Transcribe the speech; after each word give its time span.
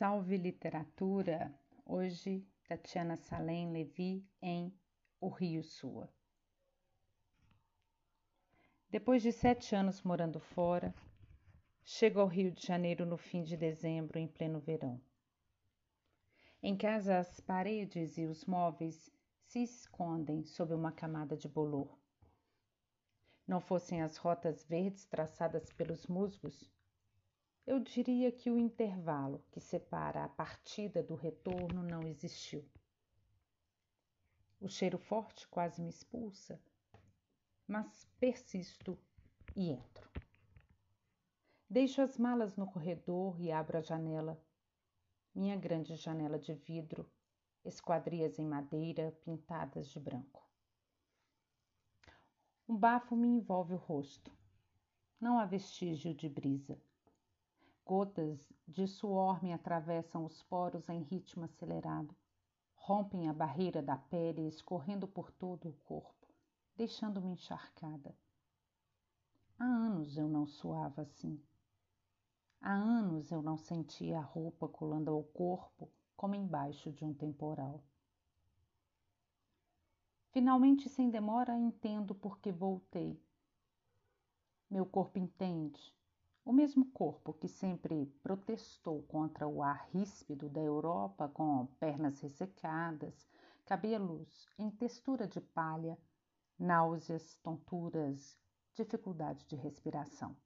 Salve 0.00 0.38
Literatura! 0.38 1.54
Hoje, 1.84 2.42
Tatiana 2.66 3.18
Salem 3.18 3.70
Levi 3.70 4.26
em 4.40 4.74
O 5.20 5.28
Rio 5.28 5.62
Sua. 5.62 6.10
Depois 8.88 9.20
de 9.20 9.30
sete 9.30 9.74
anos 9.74 10.00
morando 10.00 10.40
fora, 10.40 10.94
chego 11.84 12.18
ao 12.18 12.26
Rio 12.26 12.50
de 12.50 12.66
Janeiro 12.66 13.04
no 13.04 13.18
fim 13.18 13.42
de 13.42 13.58
dezembro, 13.58 14.18
em 14.18 14.26
pleno 14.26 14.58
verão. 14.58 14.98
Em 16.62 16.74
casa, 16.78 17.18
as 17.18 17.38
paredes 17.38 18.16
e 18.16 18.24
os 18.24 18.46
móveis 18.46 19.10
se 19.42 19.62
escondem 19.62 20.46
sob 20.46 20.72
uma 20.72 20.92
camada 20.92 21.36
de 21.36 21.46
bolor. 21.46 22.00
Não 23.46 23.60
fossem 23.60 24.00
as 24.00 24.16
rotas 24.16 24.64
verdes 24.64 25.04
traçadas 25.04 25.70
pelos 25.74 26.06
musgos, 26.06 26.72
eu 27.66 27.78
diria 27.78 28.32
que 28.32 28.50
o 28.50 28.58
intervalo 28.58 29.44
que 29.50 29.60
separa 29.60 30.24
a 30.24 30.28
partida 30.28 31.02
do 31.02 31.14
retorno 31.14 31.82
não 31.82 32.02
existiu. 32.02 32.64
O 34.60 34.68
cheiro 34.68 34.98
forte 34.98 35.46
quase 35.48 35.80
me 35.80 35.88
expulsa, 35.88 36.60
mas 37.66 38.06
persisto 38.18 38.98
e 39.56 39.70
entro. 39.70 40.10
Deixo 41.68 42.02
as 42.02 42.18
malas 42.18 42.56
no 42.56 42.66
corredor 42.66 43.40
e 43.40 43.52
abro 43.52 43.78
a 43.78 43.80
janela. 43.80 44.42
Minha 45.34 45.56
grande 45.56 45.94
janela 45.94 46.38
de 46.38 46.52
vidro, 46.52 47.08
esquadrias 47.64 48.38
em 48.38 48.44
madeira 48.44 49.12
pintadas 49.24 49.88
de 49.88 50.00
branco. 50.00 50.44
Um 52.68 52.76
bafo 52.76 53.16
me 53.16 53.28
envolve 53.28 53.74
o 53.74 53.76
rosto. 53.76 54.32
Não 55.20 55.38
há 55.38 55.44
vestígio 55.44 56.14
de 56.14 56.28
brisa. 56.28 56.80
Gotas 57.90 58.38
de 58.68 58.86
suor 58.86 59.42
me 59.42 59.52
atravessam 59.52 60.24
os 60.24 60.44
poros 60.44 60.88
em 60.88 61.02
ritmo 61.02 61.42
acelerado, 61.42 62.14
rompem 62.72 63.28
a 63.28 63.32
barreira 63.32 63.82
da 63.82 63.96
pele, 63.96 64.46
escorrendo 64.46 65.08
por 65.08 65.32
todo 65.32 65.68
o 65.68 65.76
corpo, 65.84 66.28
deixando-me 66.76 67.30
encharcada. 67.30 68.16
Há 69.58 69.64
anos 69.64 70.16
eu 70.16 70.28
não 70.28 70.46
suava 70.46 71.02
assim. 71.02 71.42
Há 72.60 72.70
anos 72.70 73.32
eu 73.32 73.42
não 73.42 73.58
sentia 73.58 74.18
a 74.20 74.22
roupa 74.22 74.68
colando 74.68 75.10
ao 75.10 75.24
corpo 75.24 75.90
como 76.16 76.36
embaixo 76.36 76.92
de 76.92 77.04
um 77.04 77.12
temporal. 77.12 77.82
Finalmente, 80.30 80.88
sem 80.88 81.10
demora, 81.10 81.58
entendo 81.58 82.14
por 82.14 82.38
que 82.38 82.52
voltei. 82.52 83.20
Meu 84.70 84.86
corpo 84.86 85.18
entende 85.18 85.92
o 86.44 86.52
mesmo 86.52 86.86
corpo 86.86 87.34
que 87.34 87.48
sempre 87.48 88.06
protestou 88.22 89.02
contra 89.02 89.46
o 89.46 89.62
ar 89.62 89.88
ríspido 89.92 90.48
da 90.48 90.60
Europa, 90.60 91.28
com 91.28 91.66
pernas 91.78 92.18
ressecadas, 92.20 93.28
cabelos 93.64 94.48
em 94.58 94.70
textura 94.70 95.28
de 95.28 95.40
palha, 95.40 95.98
náuseas, 96.58 97.36
tonturas, 97.42 98.38
dificuldade 98.74 99.46
de 99.46 99.56
respiração. 99.56 100.36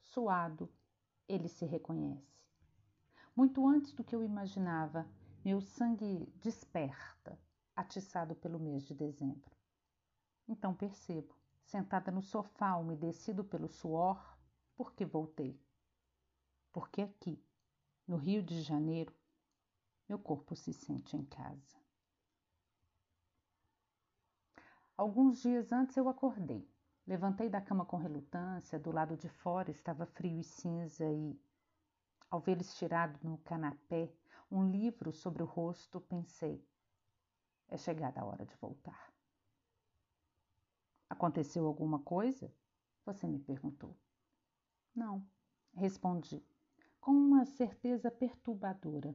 Suado, 0.00 0.68
ele 1.28 1.48
se 1.48 1.64
reconhece. 1.64 2.42
Muito 3.34 3.66
antes 3.66 3.92
do 3.92 4.04
que 4.04 4.14
eu 4.14 4.22
imaginava, 4.22 5.08
meu 5.44 5.60
sangue 5.60 6.26
desperta, 6.36 7.38
atiçado 7.74 8.34
pelo 8.34 8.58
mês 8.58 8.84
de 8.84 8.94
dezembro. 8.94 9.50
Então 10.46 10.74
percebo 10.74 11.34
sentada 11.72 12.12
no 12.12 12.20
sofá 12.20 12.76
umedecido 12.76 13.42
pelo 13.42 13.66
suor, 13.66 14.22
porque 14.76 15.06
voltei. 15.06 15.58
Porque 16.70 17.00
aqui, 17.00 17.42
no 18.06 18.16
Rio 18.16 18.42
de 18.42 18.60
Janeiro, 18.60 19.14
meu 20.06 20.18
corpo 20.18 20.54
se 20.54 20.74
sente 20.74 21.16
em 21.16 21.24
casa. 21.24 21.80
Alguns 24.94 25.40
dias 25.40 25.72
antes 25.72 25.96
eu 25.96 26.10
acordei. 26.10 26.70
Levantei 27.06 27.48
da 27.48 27.60
cama 27.60 27.86
com 27.86 27.96
relutância, 27.96 28.78
do 28.78 28.92
lado 28.92 29.16
de 29.16 29.30
fora 29.30 29.70
estava 29.70 30.04
frio 30.04 30.38
e 30.38 30.44
cinza 30.44 31.10
e, 31.10 31.40
ao 32.30 32.38
ver 32.38 32.60
estirado 32.60 33.18
no 33.22 33.38
canapé 33.38 34.12
um 34.50 34.70
livro 34.70 35.10
sobre 35.10 35.42
o 35.42 35.46
rosto, 35.46 36.02
pensei: 36.02 36.62
é 37.68 37.78
chegada 37.78 38.20
a 38.20 38.24
hora 38.26 38.44
de 38.44 38.54
voltar. 38.56 39.11
Aconteceu 41.12 41.66
alguma 41.66 41.98
coisa? 41.98 42.50
Você 43.04 43.26
me 43.26 43.38
perguntou. 43.38 43.94
Não, 44.96 45.22
respondi, 45.74 46.42
com 46.98 47.10
uma 47.10 47.44
certeza 47.44 48.10
perturbadora. 48.10 49.14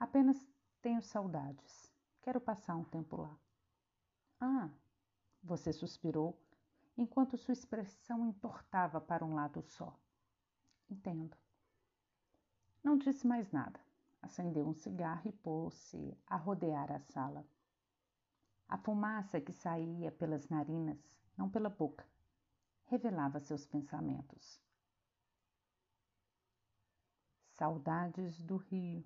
Apenas 0.00 0.38
tenho 0.80 1.02
saudades. 1.02 1.92
Quero 2.22 2.40
passar 2.40 2.76
um 2.76 2.84
tempo 2.84 3.18
lá. 3.18 3.38
Ah, 4.40 4.70
você 5.42 5.70
suspirou, 5.70 6.42
enquanto 6.96 7.36
sua 7.36 7.52
expressão 7.52 8.26
entortava 8.26 8.98
para 8.98 9.22
um 9.22 9.34
lado 9.34 9.60
só. 9.60 10.00
Entendo. 10.88 11.36
Não 12.82 12.96
disse 12.96 13.26
mais 13.26 13.52
nada. 13.52 13.78
Acendeu 14.22 14.66
um 14.66 14.72
cigarro 14.72 15.28
e 15.28 15.32
pôs-se 15.32 16.16
a 16.26 16.38
rodear 16.38 16.90
a 16.90 17.00
sala. 17.00 17.46
A 18.68 18.76
fumaça 18.76 19.40
que 19.40 19.52
saía 19.52 20.10
pelas 20.10 20.48
narinas, 20.48 20.98
não 21.36 21.48
pela 21.48 21.68
boca, 21.68 22.06
revelava 22.86 23.38
seus 23.38 23.64
pensamentos. 23.64 24.60
Saudades 27.50 28.40
do 28.40 28.56
Rio, 28.56 29.04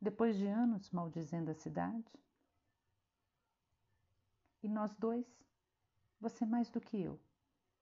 depois 0.00 0.36
de 0.36 0.46
anos 0.46 0.90
maldizendo 0.90 1.50
a 1.50 1.54
cidade? 1.54 2.12
E 4.62 4.68
nós 4.68 4.94
dois, 4.94 5.26
você 6.20 6.46
mais 6.46 6.70
do 6.70 6.80
que 6.80 7.02
eu, 7.02 7.20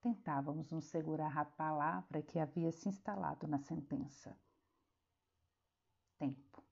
tentávamos 0.00 0.70
nos 0.70 0.86
segurar 0.86 1.36
a 1.36 1.44
palavra 1.44 2.22
que 2.22 2.38
havia 2.38 2.72
se 2.72 2.88
instalado 2.88 3.46
na 3.46 3.58
sentença. 3.58 4.34
Tempo. 6.18 6.64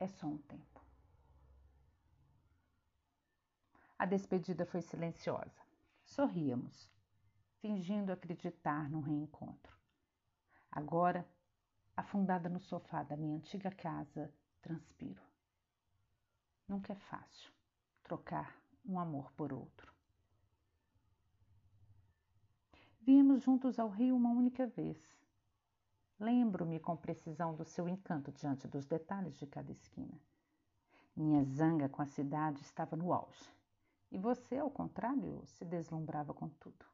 É 0.00 0.08
só 0.08 0.26
um 0.26 0.38
tempo. 0.38 0.73
A 3.98 4.06
despedida 4.06 4.66
foi 4.66 4.82
silenciosa. 4.82 5.62
Sorríamos, 6.04 6.90
fingindo 7.60 8.12
acreditar 8.12 8.90
no 8.90 9.00
reencontro. 9.00 9.76
Agora, 10.70 11.26
afundada 11.96 12.48
no 12.48 12.58
sofá 12.58 13.02
da 13.02 13.16
minha 13.16 13.36
antiga 13.36 13.70
casa, 13.70 14.32
transpiro. 14.60 15.22
Nunca 16.68 16.92
é 16.92 16.96
fácil 16.96 17.52
trocar 18.02 18.56
um 18.84 18.98
amor 18.98 19.30
por 19.32 19.52
outro. 19.52 19.92
Viemos 23.00 23.42
juntos 23.42 23.78
ao 23.78 23.88
Rio 23.88 24.16
uma 24.16 24.30
única 24.30 24.66
vez. 24.66 24.98
Lembro-me 26.18 26.80
com 26.80 26.96
precisão 26.96 27.54
do 27.54 27.64
seu 27.64 27.88
encanto 27.88 28.32
diante 28.32 28.66
dos 28.66 28.86
detalhes 28.86 29.38
de 29.38 29.46
cada 29.46 29.70
esquina. 29.70 30.18
Minha 31.14 31.44
zanga 31.44 31.88
com 31.88 32.02
a 32.02 32.06
cidade 32.06 32.60
estava 32.62 32.96
no 32.96 33.12
auge. 33.12 33.54
E 34.14 34.16
você, 34.16 34.58
ao 34.58 34.70
contrário, 34.70 35.44
se 35.44 35.64
deslumbrava 35.64 36.32
com 36.32 36.48
tudo. 36.48 36.86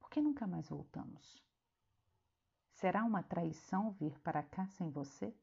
Por 0.00 0.08
que 0.08 0.22
nunca 0.22 0.46
mais 0.46 0.70
voltamos? 0.70 1.44
Será 2.70 3.04
uma 3.04 3.22
traição 3.22 3.90
vir 3.90 4.18
para 4.20 4.42
cá 4.42 4.66
sem 4.68 4.88
você? 4.88 5.36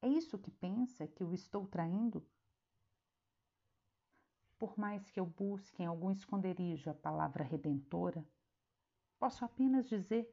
É 0.00 0.06
isso 0.06 0.38
que 0.38 0.52
pensa 0.52 1.04
que 1.08 1.20
eu 1.20 1.34
estou 1.34 1.66
traindo? 1.66 2.24
Por 4.56 4.78
mais 4.78 5.10
que 5.10 5.18
eu 5.18 5.26
busque 5.26 5.82
em 5.82 5.86
algum 5.86 6.12
esconderijo 6.12 6.88
a 6.90 6.94
palavra 6.94 7.42
redentora, 7.42 8.24
posso 9.18 9.44
apenas 9.44 9.88
dizer: 9.88 10.32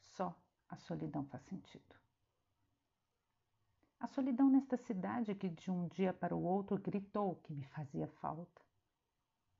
só 0.00 0.36
a 0.68 0.76
solidão 0.76 1.24
faz 1.24 1.44
sentido. 1.44 2.05
A 3.98 4.06
solidão 4.06 4.50
nesta 4.50 4.76
cidade 4.76 5.34
que 5.34 5.48
de 5.48 5.70
um 5.70 5.88
dia 5.88 6.12
para 6.12 6.36
o 6.36 6.42
outro 6.42 6.78
gritou 6.78 7.36
que 7.36 7.54
me 7.54 7.64
fazia 7.64 8.06
falta. 8.06 8.62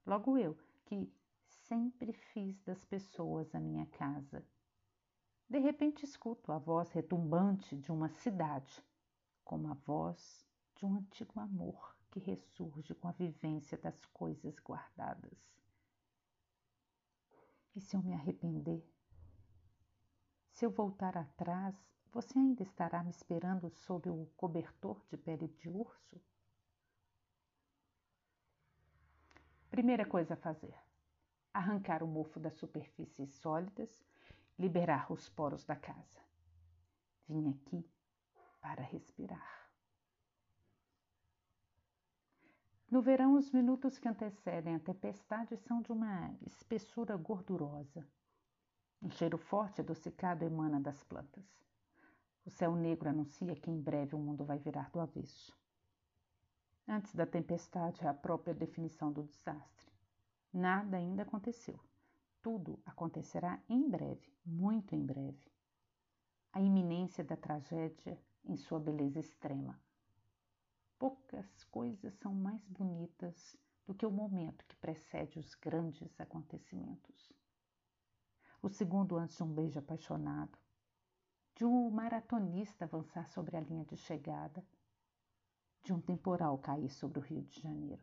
Logo 0.05 0.37
eu, 0.37 0.57
que 0.85 1.11
sempre 1.47 2.13
fiz 2.13 2.61
das 2.63 2.85
pessoas 2.85 3.55
a 3.55 3.61
minha 3.61 3.87
casa. 3.87 4.47
De 5.49 5.59
repente 5.59 6.05
escuto 6.05 6.53
a 6.53 6.59
voz 6.59 6.91
retumbante 6.93 7.77
de 7.77 7.91
uma 7.91 8.09
cidade, 8.09 8.85
como 9.45 9.69
a 9.69 9.75
voz 9.75 10.47
de 10.75 10.85
um 10.85 10.97
antigo 10.97 11.41
amor 11.41 11.97
que 12.11 12.21
ressurge 12.21 12.95
com 12.95 13.09
a 13.09 13.13
vivência 13.13 13.79
das 13.79 14.05
coisas 14.07 14.59
guardadas. 14.59 15.57
E 17.75 17.81
se 17.81 17.97
eu 17.97 18.03
me 18.03 18.15
arrepender? 18.15 18.85
Se 20.51 20.65
eu 20.65 20.71
voltar 20.71 21.17
atrás 21.17 21.77
você 22.17 22.39
ainda 22.39 22.63
estará 22.63 23.05
me 23.05 23.11
esperando 23.11 23.69
sob 23.69 24.09
o 24.09 24.25
cobertor 24.39 25.05
de 25.11 25.19
pele 25.19 25.49
de 25.49 25.69
urso? 25.69 26.19
Primeira 29.71 30.07
coisa 30.07 30.33
a 30.33 30.37
fazer: 30.39 30.75
arrancar 31.53 32.03
o 32.03 32.07
mofo 32.07 32.41
das 32.41 32.55
superfícies 32.55 33.35
sólidas, 33.35 34.03
liberar 34.59 35.13
os 35.13 35.29
poros 35.29 35.63
da 35.67 35.77
casa. 35.77 36.19
Vim 37.29 37.51
aqui 37.51 37.87
para 38.63 38.83
respirar. 38.83 39.71
No 42.91 43.03
verão, 43.03 43.35
os 43.35 43.51
minutos 43.51 43.99
que 43.99 44.09
antecedem 44.09 44.75
a 44.75 44.81
tempestade 44.81 45.55
são 45.59 45.83
de 45.83 45.93
uma 45.93 46.35
espessura 46.47 47.15
gordurosa. 47.15 48.09
Um 49.03 49.11
cheiro 49.11 49.37
forte 49.37 49.83
adocicado 49.83 50.47
emana 50.47 50.81
das 50.81 51.05
plantas. 51.05 51.66
O 52.47 52.51
céu 52.51 52.77
negro 52.77 53.09
anuncia 53.09 53.57
que 53.57 53.69
em 53.69 53.81
breve 53.81 54.15
o 54.15 54.19
mundo 54.21 54.45
vai 54.45 54.57
virar 54.57 54.89
do 54.93 55.01
avesso. 55.01 55.53
Antes 56.87 57.13
da 57.13 57.27
tempestade 57.27 58.05
é 58.05 58.09
a 58.09 58.15
própria 58.15 58.55
definição 58.55 59.13
do 59.13 59.25
desastre. 59.25 59.93
Nada 60.53 60.97
ainda 60.97 61.25
aconteceu. 61.25 61.81
Tudo 62.41 62.79
acontecerá 62.87 63.61
em 63.69 63.91
breve, 63.91 64.33
muito 64.45 64.95
em 64.95 65.05
breve. 65.05 65.53
A 66.53 66.61
iminência 66.61 67.25
da 67.25 67.37
tragédia 67.37 68.17
em 68.45 68.57
sua 68.57 68.79
beleza 68.79 69.19
extrema. 69.19 69.77
Poucas 71.01 71.65
coisas 71.65 72.15
são 72.15 72.33
mais 72.33 72.65
bonitas 72.69 73.57
do 73.85 73.93
que 73.93 74.07
o 74.07 74.11
momento 74.11 74.65
que 74.67 74.77
precede 74.77 75.41
os 75.41 75.53
grandes 75.57 76.21
acontecimentos. 76.21 77.33
O 78.63 78.69
segundo 78.69 79.17
antes 79.17 79.37
de 79.37 79.43
um 79.43 79.53
beijo 79.53 79.81
apaixonado, 79.81 80.57
de 81.57 81.65
um 81.65 81.91
maratonista 81.91 82.85
avançar 82.85 83.27
sobre 83.29 83.57
a 83.57 83.61
linha 83.61 83.85
de 83.87 83.97
chegada, 83.97 84.63
de 85.83 85.91
um 85.91 86.01
temporal 86.01 86.59
cair 86.59 86.91
sobre 86.91 87.19
o 87.19 87.23
Rio 87.23 87.43
de 87.45 87.61
Janeiro. 87.63 88.03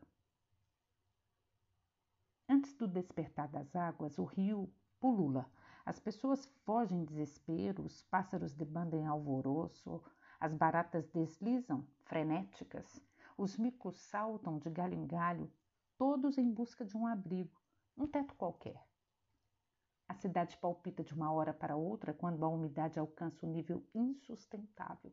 Antes 2.50 2.74
do 2.74 2.88
despertar 2.88 3.48
das 3.48 3.76
águas, 3.76 4.18
o 4.18 4.26
rio 4.26 4.74
pulula. 5.00 5.48
As 5.86 6.00
pessoas 6.00 6.46
fogem 6.66 7.02
em 7.02 7.06
desespero, 7.06 7.84
os 7.84 8.02
pássaros 8.04 8.54
debandam 8.54 9.00
em 9.00 9.06
alvoroço, 9.06 10.04
as 10.40 10.52
baratas 10.52 11.08
deslizam, 11.10 11.88
frenéticas, 12.06 13.00
os 13.38 13.56
micos 13.56 13.98
saltam 13.98 14.58
de 14.58 14.70
galho 14.70 14.96
em 14.96 15.06
galho, 15.06 15.52
todos 15.96 16.40
em 16.40 16.52
busca 16.52 16.84
de 16.84 16.98
um 16.98 17.06
abrigo, 17.06 17.62
um 17.96 18.08
teto 18.08 18.34
qualquer. 18.36 18.84
A 20.14 20.16
cidade 20.16 20.56
palpita 20.58 21.04
de 21.04 21.12
uma 21.12 21.32
hora 21.32 21.52
para 21.52 21.76
outra 21.76 22.14
quando 22.14 22.46
a 22.46 22.48
umidade 22.48 23.00
alcança 23.00 23.48
um 23.48 23.52
nível 23.52 23.84
insustentável. 23.96 25.12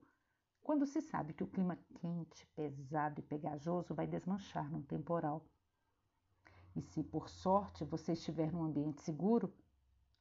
Quando 0.62 0.84
se 0.84 1.00
sabe 1.00 1.32
que 1.32 1.42
o 1.42 1.46
clima 1.46 1.78
quente, 1.94 2.46
pesado 2.54 3.18
e 3.18 3.22
pegajoso 3.22 3.94
vai 3.94 4.06
desmanchar 4.06 4.70
num 4.70 4.82
temporal. 4.82 5.42
E 6.76 6.82
se 6.82 7.02
por 7.02 7.30
sorte 7.30 7.82
você 7.82 8.12
estiver 8.12 8.52
num 8.52 8.62
ambiente 8.62 9.00
seguro, 9.00 9.50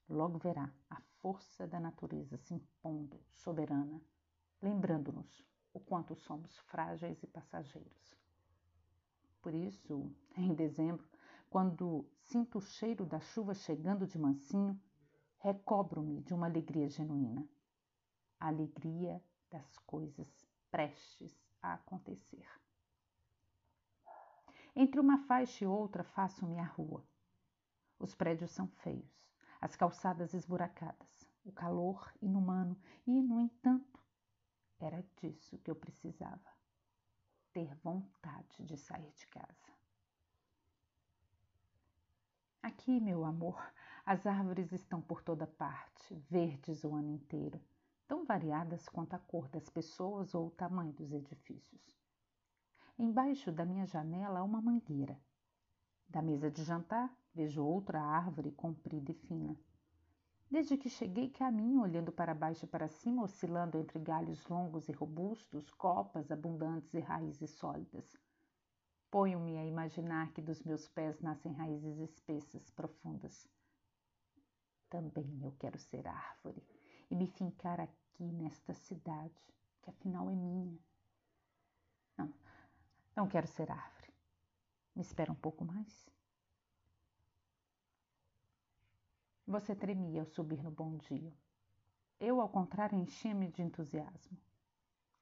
logo 0.07 0.37
verá 0.37 0.73
a 0.89 1.01
força 1.21 1.67
da 1.67 1.77
natureza 1.77 2.37
se 2.37 2.53
impondo, 2.53 3.19
soberana, 3.33 4.01
lembrando-nos 4.61 5.45
o 5.73 5.79
quanto 5.81 6.15
somos 6.15 6.57
frágeis 6.59 7.21
e 7.21 7.27
passageiros. 7.27 8.15
Por 9.41 9.53
isso, 9.53 10.09
em 10.37 10.53
dezembro, 10.53 11.05
quando 11.49 12.07
sinto 12.21 12.59
o 12.59 12.61
cheiro 12.61 13.05
da 13.05 13.19
chuva 13.19 13.53
chegando 13.55 14.05
de 14.05 14.19
mansinho, 14.19 14.79
recobro-me 15.39 16.21
de 16.21 16.33
uma 16.33 16.45
alegria 16.45 16.87
genuína. 16.87 17.47
A 18.39 18.47
alegria 18.47 19.21
das 19.49 19.77
coisas 19.79 20.47
prestes 20.69 21.35
a 21.61 21.73
acontecer. 21.73 22.47
Entre 24.75 24.99
uma 24.99 25.25
faixa 25.25 25.65
e 25.65 25.67
outra 25.67 26.03
faço-me 26.03 26.59
a 26.59 26.63
rua. 26.63 27.03
Os 27.97 28.13
prédios 28.13 28.51
são 28.51 28.67
feios, 28.67 29.27
as 29.59 29.75
calçadas 29.75 30.33
esburacadas, 30.33 31.29
o 31.43 31.51
calor 31.51 32.13
inumano 32.21 32.79
e, 33.05 33.21
no 33.21 33.39
entanto, 33.39 33.99
era 34.79 35.03
disso 35.19 35.57
que 35.57 35.69
eu 35.69 35.75
precisava. 35.75 36.57
Ter 37.51 37.75
vontade 37.77 38.63
de 38.63 38.77
sair 38.77 39.11
de 39.11 39.27
casa. 39.27 39.78
Aqui, 42.61 42.99
meu 42.99 43.23
amor, 43.23 43.57
as 44.05 44.27
árvores 44.27 44.73
estão 44.73 45.01
por 45.01 45.23
toda 45.23 45.47
parte, 45.47 46.13
verdes 46.29 46.83
o 46.83 46.93
ano 46.93 47.09
inteiro, 47.09 47.61
tão 48.05 48.25
variadas 48.25 48.89
quanto 48.89 49.13
a 49.13 49.19
cor 49.19 49.47
das 49.47 49.69
pessoas 49.69 50.35
ou 50.35 50.47
o 50.47 50.51
tamanho 50.51 50.91
dos 50.91 51.13
edifícios. 51.13 51.97
Embaixo 52.97 53.49
da 53.49 53.63
minha 53.63 53.85
janela 53.85 54.41
há 54.41 54.43
uma 54.43 54.61
mangueira. 54.61 55.17
Da 56.09 56.21
mesa 56.21 56.51
de 56.51 56.61
jantar, 56.65 57.09
vejo 57.33 57.63
outra 57.63 58.01
árvore 58.01 58.51
comprida 58.51 59.09
e 59.09 59.15
fina. 59.15 59.57
Desde 60.51 60.75
que 60.75 60.89
cheguei, 60.89 61.29
caminho 61.29 61.81
olhando 61.81 62.11
para 62.11 62.33
baixo 62.35 62.65
e 62.65 62.67
para 62.67 62.89
cima, 62.89 63.23
oscilando 63.23 63.77
entre 63.77 63.99
galhos 63.99 64.45
longos 64.47 64.89
e 64.89 64.91
robustos, 64.91 65.71
copas 65.71 66.29
abundantes 66.29 66.93
e 66.93 66.99
raízes 66.99 67.51
sólidas. 67.51 68.19
Ponho-me 69.11 69.57
a 69.57 69.65
imaginar 69.65 70.31
que 70.33 70.41
dos 70.41 70.61
meus 70.63 70.87
pés 70.87 71.19
nascem 71.19 71.51
raízes 71.51 71.97
espessas, 71.97 72.69
profundas. 72.71 73.47
Também 74.89 75.43
eu 75.43 75.51
quero 75.53 75.79
ser 75.79 76.07
árvore 76.07 76.63
e 77.09 77.15
me 77.15 77.27
fincar 77.27 77.79
aqui 77.79 78.23
nesta 78.23 78.73
cidade, 78.73 79.41
que 79.81 79.89
afinal 79.89 80.29
é 80.29 80.35
minha. 80.35 80.77
Não, 82.17 82.33
não 83.15 83.27
quero 83.27 83.47
ser 83.47 83.71
árvore. 83.71 84.13
Me 84.95 85.01
espera 85.01 85.31
um 85.31 85.35
pouco 85.35 85.65
mais. 85.65 86.09
Você 89.47 89.75
tremia 89.75 90.21
ao 90.21 90.27
subir 90.27 90.61
no 90.61 90.69
bom 90.69 90.97
dia. 90.97 91.33
Eu, 92.19 92.39
ao 92.39 92.49
contrário, 92.49 92.99
enchia-me 92.99 93.47
de 93.47 93.63
entusiasmo. 93.63 94.37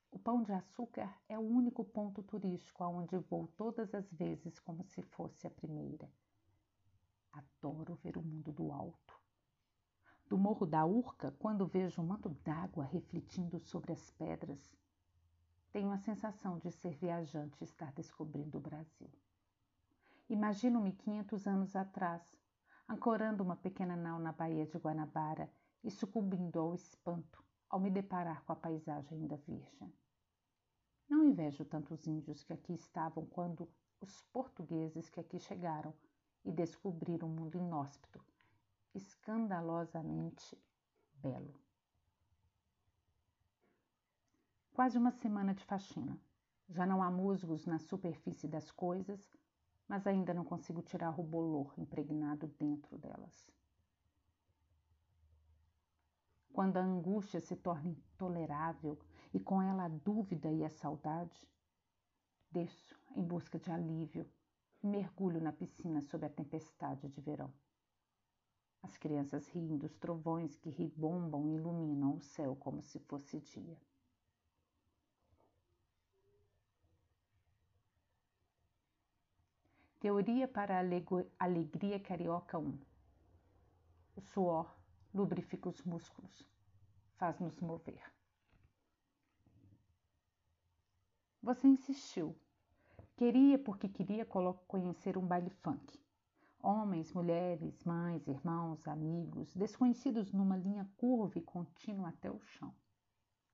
O 0.09 0.18
Pão 0.18 0.42
de 0.42 0.54
Açúcar 0.54 1.13
é 1.27 1.38
o 1.38 1.42
único 1.42 1.83
ponto 1.83 2.24
turístico 2.24 2.81
aonde 2.83 3.18
vou 3.18 3.48
todas 3.57 3.94
as 3.94 4.09
vezes 4.12 4.57
como 4.57 4.83
se 4.86 5.01
fosse 5.01 5.45
a 5.45 5.51
primeira. 5.51 6.09
Adoro 7.31 7.95
ver 7.95 8.18
o 8.18 8.24
mundo 8.24 8.51
do 8.51 8.71
alto. 8.71 9.19
Do 10.27 10.38
Morro 10.38 10.65
da 10.65 10.86
Urca, 10.86 11.32
quando 11.34 11.67
vejo 11.67 12.01
um 12.01 12.05
manto 12.05 12.29
d'água 12.29 12.86
refletindo 12.86 13.60
sobre 13.60 13.91
as 13.91 14.10
pedras, 14.12 14.75
tenho 15.72 15.91
a 15.91 15.98
sensação 15.98 16.58
de 16.58 16.72
ser 16.72 16.96
viajante 16.96 17.58
e 17.62 17.65
estar 17.65 17.91
descobrindo 17.91 18.58
o 18.58 18.62
Brasil. 18.62 19.12
Imagino-me 20.29 20.93
500 20.93 21.48
anos 21.48 21.75
atrás, 21.75 22.24
ancorando 22.88 23.43
uma 23.43 23.58
pequena 23.58 23.96
nau 23.96 24.20
na 24.20 24.32
Baía 24.32 24.65
de 24.65 24.77
Guanabara 24.77 25.51
e 25.84 25.91
sucumbindo 25.91 26.60
ao 26.60 26.74
espanto 26.74 27.47
ao 27.69 27.79
me 27.79 27.89
deparar 27.89 28.43
com 28.43 28.53
a 28.53 28.55
paisagem 28.55 29.19
ainda 29.19 29.38
virgem. 29.38 29.93
Não 31.09 31.24
invejo 31.24 31.65
tantos 31.65 32.05
índios 32.07 32.43
que 32.43 32.53
aqui 32.53 32.74
estavam 32.74 33.25
quando 33.25 33.69
os 34.01 34.21
portugueses 34.33 35.09
que 35.09 35.19
aqui 35.19 35.39
chegaram 35.39 35.93
e 36.43 36.51
descobriram 36.51 37.27
um 37.27 37.31
mundo 37.31 37.57
inóspito, 37.57 38.24
escandalosamente 38.93 40.57
belo. 41.15 41.59
Quase 44.74 44.97
uma 44.97 45.12
semana 45.12 45.53
de 45.53 45.63
faxina. 45.65 46.19
Já 46.69 46.86
não 46.86 47.01
há 47.01 47.09
musgos 47.09 47.65
na 47.65 47.79
superfície 47.79 48.47
das 48.47 48.71
coisas, 48.71 49.36
mas 49.88 50.05
ainda 50.05 50.33
não 50.33 50.43
consigo 50.43 50.81
tirar 50.81 51.19
o 51.19 51.24
bolor 51.24 51.74
impregnado 51.77 52.47
dentro 52.59 52.97
delas. 52.97 53.50
Quando 56.58 56.78
a 56.78 56.82
angústia 56.82 57.40
se 57.40 57.56
torna 57.56 57.92
intolerável 57.92 58.98
e 59.32 59.40
com 59.40 59.62
ela 59.62 59.84
a 59.84 59.90
dúvida 59.90 60.52
e 60.52 60.66
a 60.66 60.70
saudade, 60.72 61.48
desço 62.50 63.00
em 63.16 63.22
busca 63.22 63.60
de 63.60 63.70
alívio 63.70 64.28
e 64.82 64.88
mergulho 64.88 65.40
na 65.40 65.54
piscina 65.54 66.02
sob 66.02 66.26
a 66.26 66.30
tempestade 66.32 67.10
de 67.10 67.22
verão. 67.22 67.54
As 68.82 68.98
crianças 68.98 69.48
riem 69.50 69.78
dos 69.78 69.96
trovões 69.98 70.56
que 70.56 70.72
ribombam 70.72 71.46
e 71.46 71.54
iluminam 71.58 72.16
o 72.16 72.22
céu 72.22 72.56
como 72.56 72.82
se 72.82 72.98
fosse 73.02 73.40
dia. 73.40 73.78
Teoria 80.00 80.48
para 80.48 80.80
a 80.80 81.46
alegria 81.46 82.00
carioca 82.00 82.58
1. 82.58 82.80
O 84.16 84.22
suor 84.22 84.76
lubrifica 85.14 85.70
os 85.70 85.82
músculos, 85.84 86.48
faz-nos 87.16 87.60
mover. 87.60 88.04
Você 91.42 91.68
insistiu. 91.68 92.38
Queria 93.16 93.58
porque 93.58 93.88
queria 93.88 94.26
conhecer 94.26 95.18
um 95.18 95.26
baile 95.26 95.50
funk. 95.50 96.00
Homens, 96.62 97.14
mulheres, 97.14 97.84
mães, 97.84 98.28
irmãos, 98.28 98.88
amigos, 98.88 99.54
desconhecidos 99.54 100.34
numa 100.34 100.58
linha 100.58 100.90
curva 100.98 101.38
e 101.38 101.42
contínua 101.42 102.10
até 102.10 102.30
o 102.30 102.40
chão. 102.42 102.76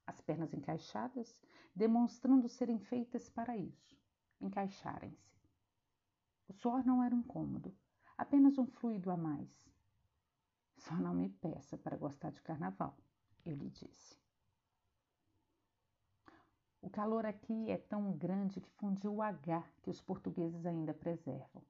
As 0.05 0.19
pernas 0.21 0.53
encaixadas, 0.53 1.41
demonstrando 1.75 2.49
serem 2.49 2.79
feitas 2.79 3.29
para 3.29 3.55
isso, 3.55 3.95
encaixarem-se. 4.41 5.33
O 6.47 6.53
suor 6.53 6.85
não 6.85 7.01
era 7.03 7.15
incômodo. 7.15 7.73
apenas 8.17 8.57
um 8.57 8.65
fluido 8.65 9.09
a 9.11 9.17
mais. 9.17 9.72
Só 10.83 10.95
não 10.95 11.13
me 11.13 11.29
peça 11.29 11.77
para 11.77 11.95
gostar 11.95 12.29
de 12.31 12.41
carnaval, 12.41 12.97
eu 13.45 13.55
lhe 13.55 13.69
disse. 13.69 14.19
O 16.81 16.89
calor 16.89 17.25
aqui 17.25 17.71
é 17.71 17.77
tão 17.77 18.11
grande 18.17 18.59
que 18.59 18.69
fundiu 18.71 19.15
o 19.15 19.21
H 19.21 19.65
que 19.81 19.89
os 19.89 20.01
portugueses 20.01 20.65
ainda 20.65 20.93
preservam. 20.93 21.63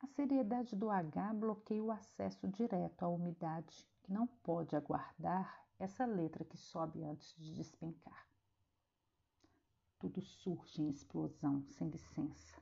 A 0.00 0.06
seriedade 0.06 0.76
do 0.76 0.90
H 0.90 1.32
bloqueia 1.32 1.82
o 1.82 1.90
acesso 1.90 2.46
direto 2.48 3.04
à 3.04 3.08
umidade, 3.08 3.88
que 4.02 4.12
não 4.12 4.26
pode 4.26 4.76
aguardar 4.76 5.66
essa 5.78 6.04
letra 6.04 6.44
que 6.44 6.58
sobe 6.58 7.02
antes 7.02 7.34
de 7.38 7.54
despencar. 7.54 8.28
Tudo 9.98 10.20
surge 10.20 10.82
em 10.82 10.90
explosão, 10.90 11.64
sem 11.70 11.88
licença. 11.88 12.54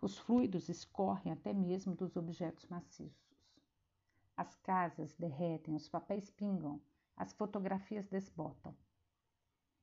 Os 0.00 0.18
fluidos 0.18 0.68
escorrem 0.68 1.32
até 1.32 1.54
mesmo 1.54 1.94
dos 1.94 2.16
objetos 2.16 2.66
maciços. 2.66 3.25
As 4.36 4.54
casas 4.56 5.14
derretem, 5.14 5.74
os 5.74 5.88
papéis 5.88 6.30
pingam, 6.30 6.80
as 7.16 7.32
fotografias 7.32 8.06
desbotam. 8.08 8.76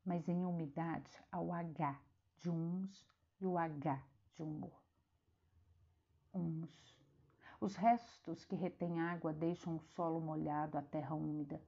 Mas 0.05 0.29
em 0.29 0.45
umidade 0.45 1.09
há 1.31 1.39
o 1.39 1.51
H 1.51 1.99
de 2.37 2.49
uns 2.49 3.07
e 3.41 3.45
o 3.47 3.57
H 3.57 4.03
de 4.35 4.43
humor. 4.43 4.79
Uns. 6.33 6.93
Os 7.59 7.75
restos 7.75 8.45
que 8.45 8.55
retêm 8.55 8.99
água 8.99 9.33
deixam 9.33 9.77
o 9.77 9.79
solo 9.79 10.19
molhado, 10.19 10.77
a 10.77 10.81
terra 10.81 11.15
úmida. 11.15 11.61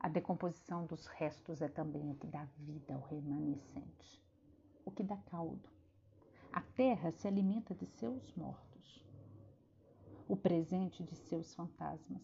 A 0.00 0.08
decomposição 0.08 0.86
dos 0.86 1.06
restos 1.08 1.60
é 1.60 1.68
também 1.68 2.08
o 2.08 2.14
que 2.14 2.26
dá 2.26 2.44
vida 2.56 2.94
ao 2.94 3.02
remanescente, 3.02 4.22
o 4.84 4.90
que 4.92 5.02
dá 5.02 5.16
caldo. 5.16 5.68
A 6.52 6.60
terra 6.60 7.10
se 7.10 7.26
alimenta 7.26 7.74
de 7.74 7.84
seus 7.86 8.32
mortos, 8.34 8.67
o 10.28 10.36
presente 10.36 11.02
de 11.02 11.16
seus 11.16 11.54
fantasmas. 11.54 12.22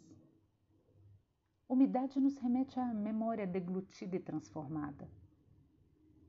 Umidade 1.66 2.20
nos 2.20 2.36
remete 2.36 2.78
à 2.78 2.92
memória 2.92 3.46
deglutida 3.46 4.16
e 4.16 4.20
transformada. 4.20 5.10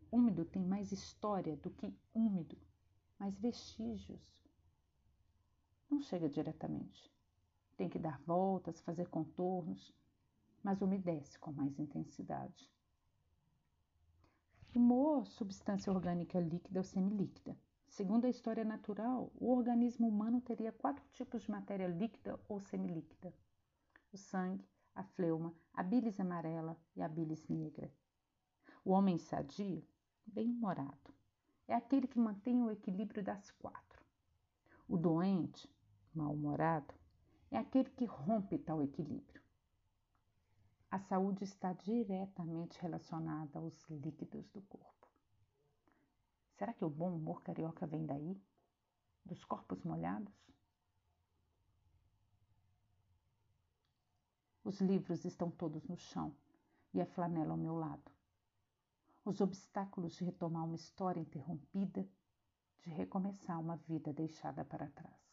Úmido 0.10 0.46
tem 0.46 0.64
mais 0.64 0.94
história 0.94 1.58
do 1.58 1.70
que 1.70 1.94
úmido, 2.14 2.58
mais 3.20 3.38
vestígios. 3.38 4.42
Não 5.92 6.00
chega 6.00 6.30
diretamente. 6.30 7.14
Tem 7.76 7.90
que 7.90 8.00
dar 8.00 8.22
voltas, 8.22 8.80
fazer 8.80 9.10
contornos, 9.10 9.94
mas 10.64 10.82
umedece 10.82 11.38
com 11.38 11.52
mais 11.52 11.78
intensidade. 11.78 12.72
Humor, 14.74 15.28
substância 15.28 15.92
orgânica 15.92 16.40
líquida 16.40 16.80
ou 16.80 16.84
semilíquida. 16.86 17.58
Segundo 17.96 18.26
a 18.26 18.30
história 18.30 18.66
natural, 18.66 19.32
o 19.40 19.50
organismo 19.54 20.06
humano 20.06 20.42
teria 20.42 20.74
quatro 20.74 21.02
tipos 21.14 21.44
de 21.44 21.50
matéria 21.50 21.88
líquida 21.88 22.38
ou 22.46 22.60
semilíquida: 22.60 23.34
o 24.12 24.18
sangue, 24.18 24.68
a 24.94 25.02
fleuma, 25.02 25.56
a 25.74 25.82
bilis 25.82 26.20
amarela 26.20 26.78
e 26.94 27.02
a 27.02 27.08
bilis 27.08 27.48
negra. 27.48 27.90
O 28.84 28.92
homem 28.92 29.18
sadio, 29.18 29.82
bem-humorado, 30.26 31.14
é 31.70 31.74
aquele 31.74 32.06
que 32.06 32.20
mantém 32.20 32.62
o 32.62 32.70
equilíbrio 32.70 33.24
das 33.24 33.50
quatro. 33.52 34.04
O 34.90 34.98
doente, 34.98 35.74
mal-humorado, 36.14 36.94
é 37.50 37.58
aquele 37.58 37.90
que 37.92 38.04
rompe 38.04 38.58
tal 38.58 38.84
equilíbrio. 38.84 39.42
A 40.92 41.00
saúde 41.00 41.46
está 41.46 41.72
diretamente 41.72 42.78
relacionada 42.78 43.58
aos 43.58 43.90
líquidos 43.90 44.50
do 44.50 44.62
corpo. 44.64 45.05
Será 46.58 46.74
que 46.74 46.86
o 46.86 46.90
bom 46.90 47.14
humor 47.16 47.42
carioca 47.42 47.86
vem 47.86 48.06
daí? 48.06 48.42
Dos 49.26 49.44
corpos 49.44 49.84
molhados? 49.84 50.34
Os 54.64 54.80
livros 54.80 55.26
estão 55.26 55.52
todos 55.52 55.84
no 55.88 55.98
chão 55.98 56.36
e 56.94 57.02
a 57.02 57.06
flanela 57.06 57.52
ao 57.52 57.58
meu 57.58 57.76
lado. 57.76 58.12
Os 59.26 59.42
obstáculos 59.42 60.16
de 60.16 60.24
retomar 60.24 60.64
uma 60.64 60.76
história 60.76 61.20
interrompida, 61.20 62.08
de 62.84 62.90
recomeçar 62.90 63.60
uma 63.60 63.76
vida 63.76 64.14
deixada 64.14 64.64
para 64.64 64.90
trás. 64.90 65.26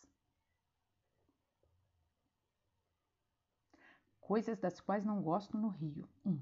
Coisas 4.20 4.58
das 4.58 4.80
quais 4.80 5.04
não 5.04 5.22
gosto 5.22 5.56
no 5.56 5.68
Rio. 5.68 6.08
1. 6.24 6.30
Um, 6.30 6.40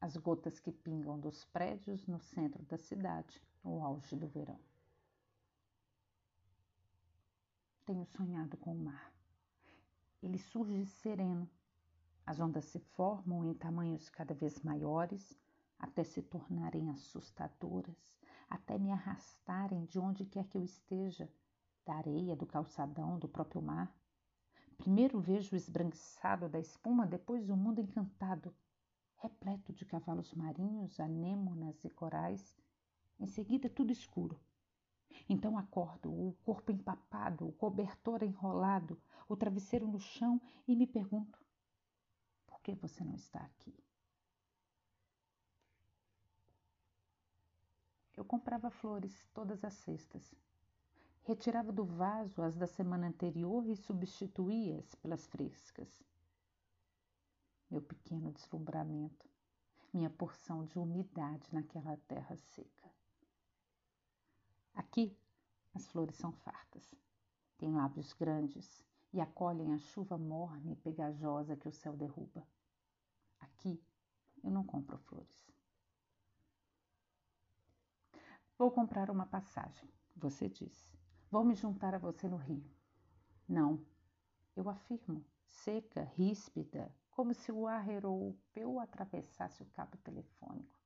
as 0.00 0.16
gotas 0.16 0.60
que 0.60 0.70
pingam 0.70 1.18
dos 1.18 1.44
prédios 1.46 2.06
no 2.06 2.20
centro 2.20 2.64
da 2.66 2.78
cidade, 2.78 3.42
no 3.62 3.82
auge 3.82 4.16
do 4.16 4.26
verão. 4.26 4.58
Tenho 7.84 8.04
sonhado 8.04 8.56
com 8.56 8.72
o 8.74 8.78
mar. 8.78 9.12
Ele 10.22 10.38
surge 10.38 10.84
sereno. 10.86 11.48
As 12.26 12.38
ondas 12.38 12.66
se 12.66 12.78
formam 12.78 13.44
em 13.44 13.54
tamanhos 13.54 14.10
cada 14.10 14.34
vez 14.34 14.60
maiores, 14.60 15.38
até 15.78 16.04
se 16.04 16.20
tornarem 16.20 16.90
assustadoras, 16.90 18.14
até 18.50 18.78
me 18.78 18.90
arrastarem 18.90 19.86
de 19.86 19.98
onde 19.98 20.26
quer 20.26 20.44
que 20.48 20.58
eu 20.58 20.62
esteja, 20.62 21.30
da 21.86 21.94
areia, 21.94 22.36
do 22.36 22.44
calçadão, 22.44 23.18
do 23.18 23.28
próprio 23.28 23.62
mar. 23.62 23.94
Primeiro 24.76 25.18
vejo 25.20 25.54
o 25.54 25.56
esbranquiçado 25.56 26.48
da 26.48 26.58
espuma, 26.58 27.06
depois 27.06 27.48
o 27.48 27.56
mundo 27.56 27.80
encantado, 27.80 28.54
repleto 29.16 29.72
de 29.72 29.84
cavalos 29.84 30.34
marinhos, 30.34 31.00
anêmonas 31.00 31.82
e 31.84 31.90
corais. 31.90 32.54
Em 33.18 33.26
seguida, 33.26 33.68
tudo 33.68 33.92
escuro. 33.92 34.38
Então 35.28 35.58
acordo, 35.58 36.10
o 36.10 36.34
corpo 36.44 36.72
empapado, 36.72 37.48
o 37.48 37.52
cobertor 37.52 38.22
enrolado, 38.22 39.00
o 39.28 39.36
travesseiro 39.36 39.86
no 39.86 39.98
chão 39.98 40.40
e 40.66 40.76
me 40.76 40.86
pergunto: 40.86 41.38
por 42.46 42.60
que 42.60 42.74
você 42.74 43.02
não 43.04 43.14
está 43.14 43.40
aqui? 43.40 43.74
Eu 48.16 48.24
comprava 48.24 48.70
flores 48.70 49.28
todas 49.32 49.64
as 49.64 49.74
sextas 49.74 50.34
Retirava 51.28 51.70
do 51.70 51.84
vaso 51.84 52.40
as 52.40 52.56
da 52.56 52.66
semana 52.66 53.06
anterior 53.06 53.66
e 53.66 53.76
substituía-as 53.76 54.94
pelas 54.94 55.26
frescas. 55.26 56.02
Meu 57.70 57.82
pequeno 57.82 58.32
deslumbramento, 58.32 59.28
minha 59.92 60.08
porção 60.08 60.64
de 60.64 60.78
umidade 60.78 61.46
naquela 61.52 61.98
terra 62.08 62.34
seca. 62.34 62.77
Aqui, 64.78 65.12
as 65.74 65.88
flores 65.88 66.14
são 66.14 66.30
fartas, 66.30 66.94
têm 67.58 67.74
lábios 67.74 68.12
grandes 68.12 68.86
e 69.12 69.20
acolhem 69.20 69.74
a 69.74 69.78
chuva 69.78 70.16
morna 70.16 70.70
e 70.70 70.76
pegajosa 70.76 71.56
que 71.56 71.66
o 71.66 71.72
céu 71.72 71.96
derruba. 71.96 72.46
Aqui, 73.40 73.82
eu 74.40 74.52
não 74.52 74.62
compro 74.62 74.96
flores. 74.96 75.52
Vou 78.56 78.70
comprar 78.70 79.10
uma 79.10 79.26
passagem, 79.26 79.92
você 80.14 80.48
disse. 80.48 80.88
Vou 81.28 81.44
me 81.44 81.56
juntar 81.56 81.92
a 81.96 81.98
você 81.98 82.28
no 82.28 82.36
rio. 82.36 82.64
Não, 83.48 83.84
eu 84.54 84.68
afirmo, 84.68 85.24
seca, 85.44 86.04
ríspida, 86.14 86.94
como 87.10 87.34
se 87.34 87.50
o 87.50 87.66
ar 87.66 87.88
europeu 87.90 88.78
atravessasse 88.78 89.60
o 89.60 89.70
cabo 89.70 89.96
telefônico. 89.98 90.78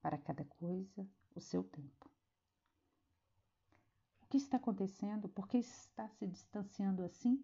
Para 0.00 0.16
cada 0.16 0.46
coisa, 0.46 1.06
o 1.34 1.40
seu 1.40 1.62
tempo. 1.62 2.08
Que 4.28 4.36
está 4.36 4.58
acontecendo? 4.58 5.28
Por 5.28 5.48
que 5.48 5.56
está 5.56 6.06
se 6.08 6.26
distanciando 6.26 7.02
assim? 7.02 7.42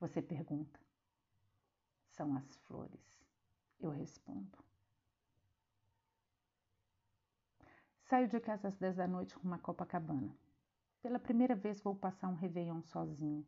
Você 0.00 0.22
pergunta. 0.22 0.80
São 2.08 2.34
as 2.34 2.56
flores. 2.60 3.22
Eu 3.78 3.90
respondo. 3.90 4.58
Saio 8.04 8.26
de 8.28 8.40
casa 8.40 8.68
às 8.68 8.76
10 8.76 8.96
da 8.96 9.06
noite 9.06 9.36
com 9.36 9.46
uma 9.46 9.58
Copacabana. 9.58 10.34
Pela 11.02 11.18
primeira 11.18 11.54
vez 11.54 11.80
vou 11.80 11.94
passar 11.94 12.28
um 12.28 12.34
Réveillon 12.34 12.80
sozinho. 12.82 13.46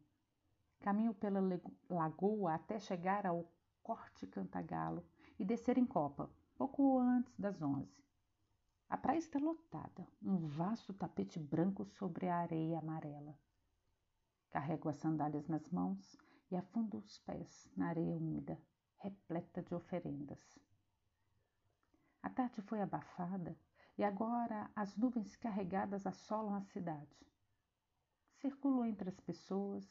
Caminho 0.81 1.15
pela 1.15 1.41
lagoa 1.89 2.55
até 2.55 2.79
chegar 2.79 3.27
ao 3.27 3.51
Corte 3.83 4.27
Cantagalo 4.27 5.03
e 5.39 5.45
descer 5.45 5.79
em 5.79 5.87
Copa, 5.87 6.31
pouco 6.57 6.99
antes 6.99 7.35
das 7.39 7.63
onze. 7.63 7.97
A 8.91 8.97
praia 8.97 9.19
está 9.19 9.39
lotada, 9.39 10.09
um 10.23 10.47
vasto 10.47 10.95
tapete 10.95 11.39
branco 11.39 11.85
sobre 11.85 12.27
a 12.27 12.39
areia 12.39 12.79
amarela. 12.79 13.39
Carrego 14.49 14.89
as 14.89 14.97
sandálias 14.97 15.47
nas 15.47 15.69
mãos 15.69 16.17
e 16.51 16.57
afundo 16.57 16.97
os 16.97 17.19
pés 17.19 17.71
na 17.77 17.89
areia 17.89 18.17
úmida, 18.17 18.59
repleta 18.97 19.63
de 19.63 19.75
oferendas. 19.75 20.59
A 22.23 22.31
tarde 22.31 22.63
foi 22.63 22.81
abafada 22.81 23.55
e 23.99 24.03
agora 24.03 24.71
as 24.75 24.97
nuvens 24.97 25.37
carregadas 25.37 26.07
assolam 26.07 26.55
a 26.55 26.63
cidade. 26.63 27.27
Circulo 28.37 28.87
entre 28.87 29.11
as 29.11 29.21
pessoas, 29.21 29.87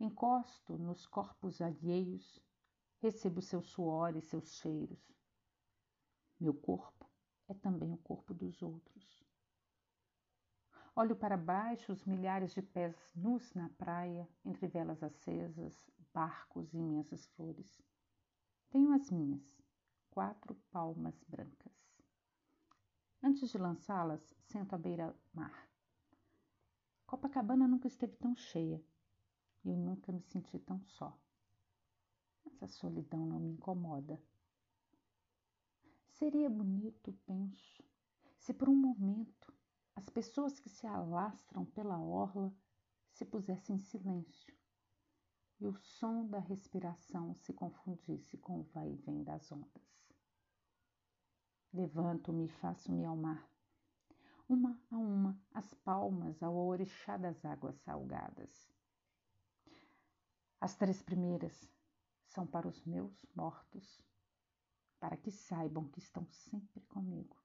encosto 0.00 0.76
nos 0.76 1.06
corpos 1.06 1.60
alheios, 1.60 2.42
recebo 2.98 3.40
seu 3.40 3.62
suor 3.62 4.16
e 4.16 4.20
seus 4.20 4.56
cheiros. 4.56 5.16
Meu 6.40 6.52
corpo 6.52 7.09
é 7.50 7.54
também 7.54 7.92
o 7.92 7.98
corpo 7.98 8.32
dos 8.32 8.62
outros. 8.62 9.26
Olho 10.94 11.16
para 11.16 11.36
baixo 11.36 11.92
os 11.92 12.04
milhares 12.04 12.52
de 12.54 12.62
pés 12.62 12.96
nus 13.14 13.52
na 13.54 13.68
praia, 13.70 14.28
entre 14.44 14.68
velas 14.68 15.02
acesas, 15.02 15.90
barcos 16.14 16.72
e 16.72 16.76
imensas 16.76 17.26
flores. 17.26 17.82
Tenho 18.70 18.92
as 18.92 19.10
minhas, 19.10 19.60
quatro 20.10 20.54
palmas 20.70 21.20
brancas. 21.24 21.72
Antes 23.20 23.50
de 23.50 23.58
lançá-las, 23.58 24.34
sento 24.44 24.74
à 24.74 24.78
beira-mar. 24.78 25.68
Copacabana 27.04 27.66
nunca 27.66 27.88
esteve 27.88 28.16
tão 28.16 28.36
cheia 28.36 28.80
e 29.64 29.70
eu 29.70 29.76
nunca 29.76 30.12
me 30.12 30.22
senti 30.22 30.58
tão 30.60 30.80
só. 30.84 31.18
Mas 32.44 32.62
a 32.62 32.68
solidão 32.68 33.26
não 33.26 33.40
me 33.40 33.50
incomoda. 33.50 34.22
Seria 36.20 36.50
bonito, 36.50 37.14
penso, 37.24 37.82
se 38.36 38.52
por 38.52 38.68
um 38.68 38.76
momento 38.76 39.54
as 39.96 40.10
pessoas 40.10 40.60
que 40.60 40.68
se 40.68 40.86
alastram 40.86 41.64
pela 41.64 41.98
orla 41.98 42.54
se 43.10 43.24
pusessem 43.24 43.76
em 43.76 43.78
silêncio 43.78 44.54
e 45.58 45.66
o 45.66 45.74
som 45.78 46.26
da 46.26 46.38
respiração 46.38 47.34
se 47.36 47.54
confundisse 47.54 48.36
com 48.36 48.60
o 48.60 48.64
vai 48.64 48.90
e 48.92 48.96
vem 48.96 49.24
das 49.24 49.50
ondas. 49.50 50.04
Levanto-me 51.72 52.44
e 52.44 52.48
faço-me 52.50 53.02
ao 53.06 53.16
mar. 53.16 53.50
Uma 54.46 54.78
a 54.90 54.98
uma, 54.98 55.42
as 55.54 55.72
palmas 55.72 56.42
ao 56.42 56.54
orixá 56.54 57.16
das 57.16 57.42
águas 57.46 57.76
salgadas. 57.76 58.70
As 60.60 60.76
três 60.76 61.02
primeiras 61.02 61.72
são 62.26 62.46
para 62.46 62.68
os 62.68 62.84
meus 62.84 63.24
mortos, 63.34 64.09
para 65.00 65.16
que 65.16 65.30
saibam 65.30 65.88
que 65.88 65.98
estão 65.98 66.26
sempre 66.28 66.80
comigo. 66.82 67.36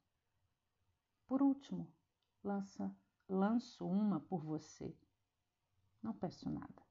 Por 1.25 1.41
último, 1.41 1.91
lança, 2.43 2.95
lanço 3.27 3.87
uma 3.87 4.19
por 4.19 4.43
você. 4.43 4.95
Não 6.03 6.13
peço 6.13 6.49
nada, 6.49 6.83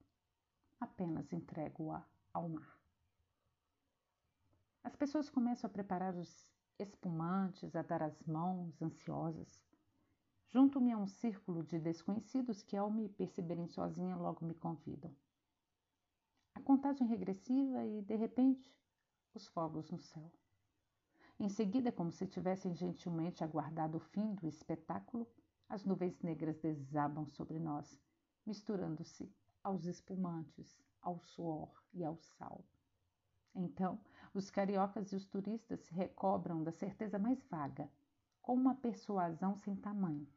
apenas 0.81 1.33
entrego-a 1.33 2.05
ao 2.33 2.49
mar. 2.49 2.81
As 4.83 4.97
pessoas 4.97 5.31
começam 5.31 5.69
a 5.69 5.73
preparar 5.73 6.17
os 6.17 6.53
espumantes, 6.79 7.77
a 7.77 7.83
dar 7.83 8.03
as 8.03 8.21
mãos, 8.25 8.83
ansiosas. 8.83 9.63
Junto-me 10.49 10.93
a 10.93 10.99
um 10.99 11.07
círculo 11.07 11.63
de 11.63 11.79
desconhecidos 11.79 12.63
que, 12.63 12.77
ao 12.77 12.91
me 12.91 13.09
perceberem 13.09 13.67
sozinha, 13.67 14.17
logo 14.17 14.45
me 14.45 14.55
convidam. 14.55 15.15
A 16.55 16.61
contagem 16.61 17.07
regressiva 17.07 17.85
e, 17.85 18.03
de 18.03 18.17
repente, 18.17 18.73
os 19.35 19.47
fogos 19.49 19.91
no 19.91 19.99
céu. 19.99 20.33
Em 21.39 21.49
seguida, 21.49 21.91
como 21.91 22.13
se 22.13 22.27
tivessem 22.27 22.75
gentilmente 22.75 23.43
aguardado 23.43 23.97
o 23.97 24.01
fim 24.01 24.35
do 24.35 24.47
espetáculo, 24.47 25.29
as 25.69 25.85
nuvens 25.85 26.21
negras 26.23 26.59
desabam 26.59 27.27
sobre 27.27 27.59
nós, 27.59 28.01
misturando-se 28.47 29.35
aos 29.63 29.85
espumantes, 29.85 30.79
ao 31.01 31.19
suor 31.19 31.83
e 31.93 32.05
ao 32.05 32.17
sal. 32.17 32.65
Então, 33.55 34.01
os 34.33 34.51
cariocas 34.51 35.13
e 35.13 35.17
os 35.17 35.27
turistas 35.27 35.81
se 35.81 35.95
recobram 35.95 36.63
da 36.63 36.73
certeza 36.73 37.19
mais 37.19 37.43
vaga, 37.45 37.91
com 38.41 38.55
uma 38.55 38.75
persuasão 38.75 39.57
sem 39.57 39.75
tamanho. 39.75 40.29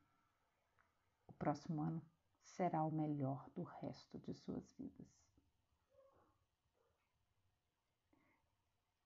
O 1.28 1.34
próximo 1.34 1.82
ano 1.82 2.02
será 2.42 2.84
o 2.84 2.92
melhor 2.92 3.50
do 3.54 3.64
resto 3.64 4.18
de 4.20 4.34
suas 4.34 4.72
vidas. 4.78 5.27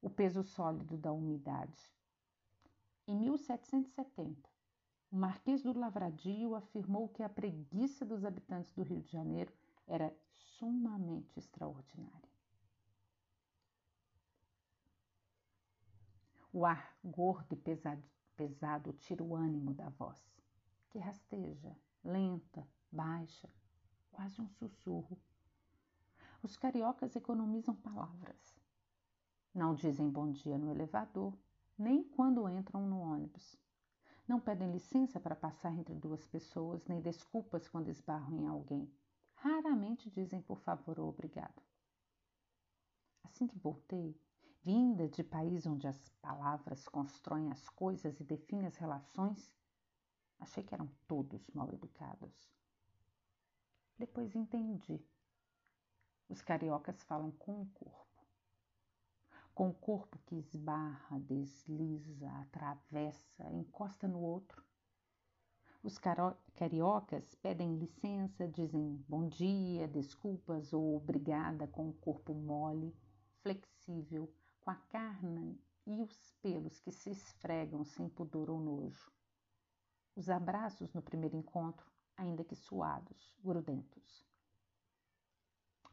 O 0.02 0.10
peso 0.10 0.44
sólido 0.44 0.98
da 0.98 1.12
umidade. 1.12 1.94
Em 3.08 3.16
1770, 3.16 4.50
o 5.12 5.16
Marquês 5.16 5.62
do 5.62 5.78
Lavradio 5.78 6.56
afirmou 6.56 7.10
que 7.10 7.22
a 7.22 7.30
preguiça 7.30 8.06
dos 8.06 8.24
habitantes 8.24 8.74
do 8.74 8.82
Rio 8.82 9.02
de 9.02 9.12
Janeiro 9.12 9.54
era 9.86 10.16
sumamente 10.58 11.38
extraordinária. 11.38 12.32
O 16.54 16.66
ar 16.66 16.98
gordo 17.04 17.54
e 17.54 17.58
pesado, 17.58 18.04
pesado 18.36 18.94
tira 18.94 19.24
o 19.24 19.36
ânimo 19.36 19.74
da 19.74 19.90
voz, 19.90 20.22
que 20.90 20.98
rasteja, 20.98 21.76
lenta, 22.04 22.68
baixa, 22.92 23.50
quase 24.12 24.42
um 24.42 24.50
sussurro. 24.50 25.18
Os 26.42 26.58
cariocas 26.58 27.16
economizam 27.16 27.76
palavras. 27.76 28.61
Não 29.54 29.76
dizem 29.76 30.10
bom 30.10 30.32
dia 30.32 30.58
no 30.58 30.72
elevador, 30.72 31.38
nem 31.78 32.02
quando 32.02 32.48
entram 32.48 32.88
no 32.88 33.00
ônibus. 33.02 33.60
Não 34.26 34.40
pedem 34.40 34.72
licença 34.72 35.20
para 35.20 35.36
passar 35.36 35.74
entre 35.74 35.94
duas 35.94 36.26
pessoas, 36.26 36.88
nem 36.88 37.02
desculpas 37.02 37.68
quando 37.68 37.90
esbarram 37.90 38.38
em 38.38 38.48
alguém. 38.48 38.90
Raramente 39.34 40.10
dizem 40.10 40.42
por 40.42 40.58
favor 40.62 40.98
ou 41.02 41.10
obrigado. 41.10 41.62
Assim 43.24 43.46
que 43.46 43.60
voltei, 43.60 44.18
vinda 44.62 45.10
de 45.10 45.22
país 45.22 45.66
onde 45.66 45.86
as 45.86 46.08
palavras 46.22 46.88
constroem 46.88 47.52
as 47.52 47.68
coisas 47.68 48.22
e 48.22 48.24
definem 48.24 48.68
as 48.68 48.78
relações, 48.78 49.54
achei 50.40 50.64
que 50.64 50.74
eram 50.74 50.90
todos 51.10 51.50
mal 51.50 51.70
educados. 51.74 52.50
Depois 53.98 54.34
entendi. 54.34 55.06
Os 56.30 56.42
cariocas 56.42 57.04
falam 57.04 57.32
com 57.32 57.64
o 57.64 57.70
corpo 57.72 58.11
com 59.54 59.70
o 59.70 59.74
corpo 59.74 60.18
que 60.26 60.36
esbarra, 60.36 61.20
desliza, 61.20 62.30
atravessa, 62.42 63.50
encosta 63.52 64.08
no 64.08 64.20
outro. 64.20 64.64
Os 65.84 65.98
cariocas 66.54 67.36
pedem 67.36 67.78
licença, 67.78 68.48
dizem 68.48 69.04
bom 69.10 69.28
dia, 69.28 69.88
desculpas 69.88 70.74
ou 70.74 70.96
obrigada 70.96 71.68
com 71.68 71.90
o 71.90 71.94
corpo 71.94 72.34
mole, 72.34 72.96
flexível, 73.42 74.32
com 74.62 74.70
a 74.70 74.76
carne 74.76 75.60
e 75.88 76.00
os 76.00 76.36
pelos 76.42 76.80
que 76.80 76.92
se 76.92 77.10
esfregam 77.10 77.84
sem 77.84 78.08
pudor 78.08 78.50
ou 78.50 78.60
nojo. 78.60 79.12
Os 80.16 80.30
abraços 80.30 80.94
no 80.94 81.02
primeiro 81.02 81.36
encontro, 81.36 81.90
ainda 82.16 82.44
que 82.44 82.56
suados, 82.56 83.36
grudentos. 83.44 84.24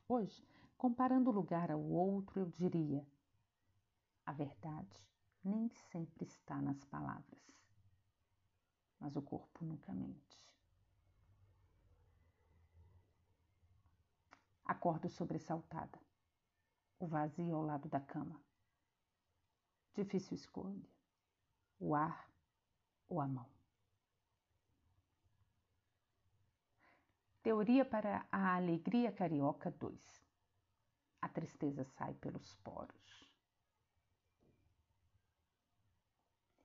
Hoje, 0.07 0.47
comparando 0.77 1.31
o 1.31 1.33
lugar 1.33 1.71
ao 1.71 1.83
outro, 1.83 2.41
eu 2.41 2.47
diria: 2.47 3.07
a 4.29 4.33
verdade 4.33 5.01
nem 5.43 5.71
sempre 5.91 6.27
está 6.27 6.61
nas 6.61 6.85
palavras, 6.85 7.41
mas 9.01 9.17
o 9.17 9.23
corpo 9.23 9.65
nunca 9.65 9.91
mente. 9.95 10.37
Acordo 14.67 15.09
sobressaltada, 15.09 15.99
o 16.99 17.07
vazio 17.07 17.55
ao 17.55 17.63
lado 17.63 17.89
da 17.89 18.01
cama. 18.01 18.39
Difícil 19.95 20.35
escolha, 20.35 20.91
o 21.81 21.95
ar 21.95 22.31
ou 23.09 23.23
a 23.23 23.27
mão. 23.27 23.49
Teoria 27.43 27.87
para 27.87 28.27
a 28.31 28.57
alegria 28.57 29.11
carioca 29.11 29.71
2. 29.71 29.99
A 31.23 31.31
tristeza 31.31 31.83
sai 31.83 32.13
pelos 32.13 32.55
poros. 32.57 33.28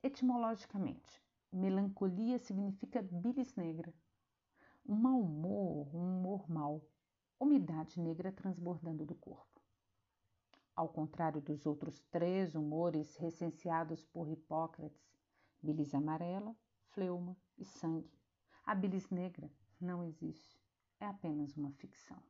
Etimologicamente, 0.06 1.24
melancolia 1.50 2.38
significa 2.38 3.02
bilis 3.02 3.56
negra, 3.56 3.94
um 4.86 4.96
mau 4.96 5.22
humor, 5.22 5.96
um 5.96 6.20
humor 6.20 6.52
mau, 6.52 6.86
umidade 7.40 7.98
negra 8.02 8.30
transbordando 8.30 9.06
do 9.06 9.16
corpo. 9.16 9.62
Ao 10.76 10.90
contrário 10.90 11.40
dos 11.40 11.66
outros 11.66 12.02
três 12.12 12.54
humores 12.54 13.16
recenseados 13.16 14.04
por 14.04 14.28
Hipócrates, 14.28 15.10
bilis 15.62 15.96
amarela, 15.96 16.54
fleuma 16.90 17.38
e 17.58 17.64
sangue, 17.64 18.12
a 18.66 18.76
bilis 18.76 19.10
negra 19.10 19.50
não 19.80 20.04
existe, 20.04 20.62
é 21.00 21.06
apenas 21.06 21.56
uma 21.56 21.72
ficção. 21.72 22.22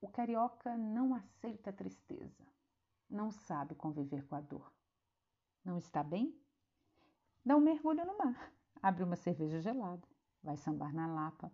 O 0.00 0.08
carioca 0.08 0.78
não 0.78 1.14
aceita 1.14 1.70
tristeza 1.74 2.55
não 3.08 3.30
sabe 3.30 3.74
conviver 3.74 4.26
com 4.26 4.34
a 4.34 4.40
dor. 4.40 4.72
Não 5.64 5.78
está 5.78 6.02
bem? 6.02 6.38
Dá 7.44 7.56
um 7.56 7.60
mergulho 7.60 8.04
no 8.04 8.18
mar, 8.18 8.52
abre 8.82 9.04
uma 9.04 9.16
cerveja 9.16 9.60
gelada, 9.60 10.06
vai 10.42 10.56
sambar 10.56 10.92
na 10.92 11.06
lapa. 11.06 11.52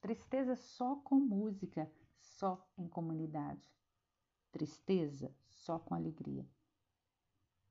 Tristeza 0.00 0.54
só 0.54 0.96
com 0.96 1.16
música, 1.16 1.90
só 2.18 2.66
em 2.78 2.88
comunidade. 2.88 3.62
Tristeza 4.50 5.34
só 5.48 5.78
com 5.78 5.94
alegria. 5.94 6.48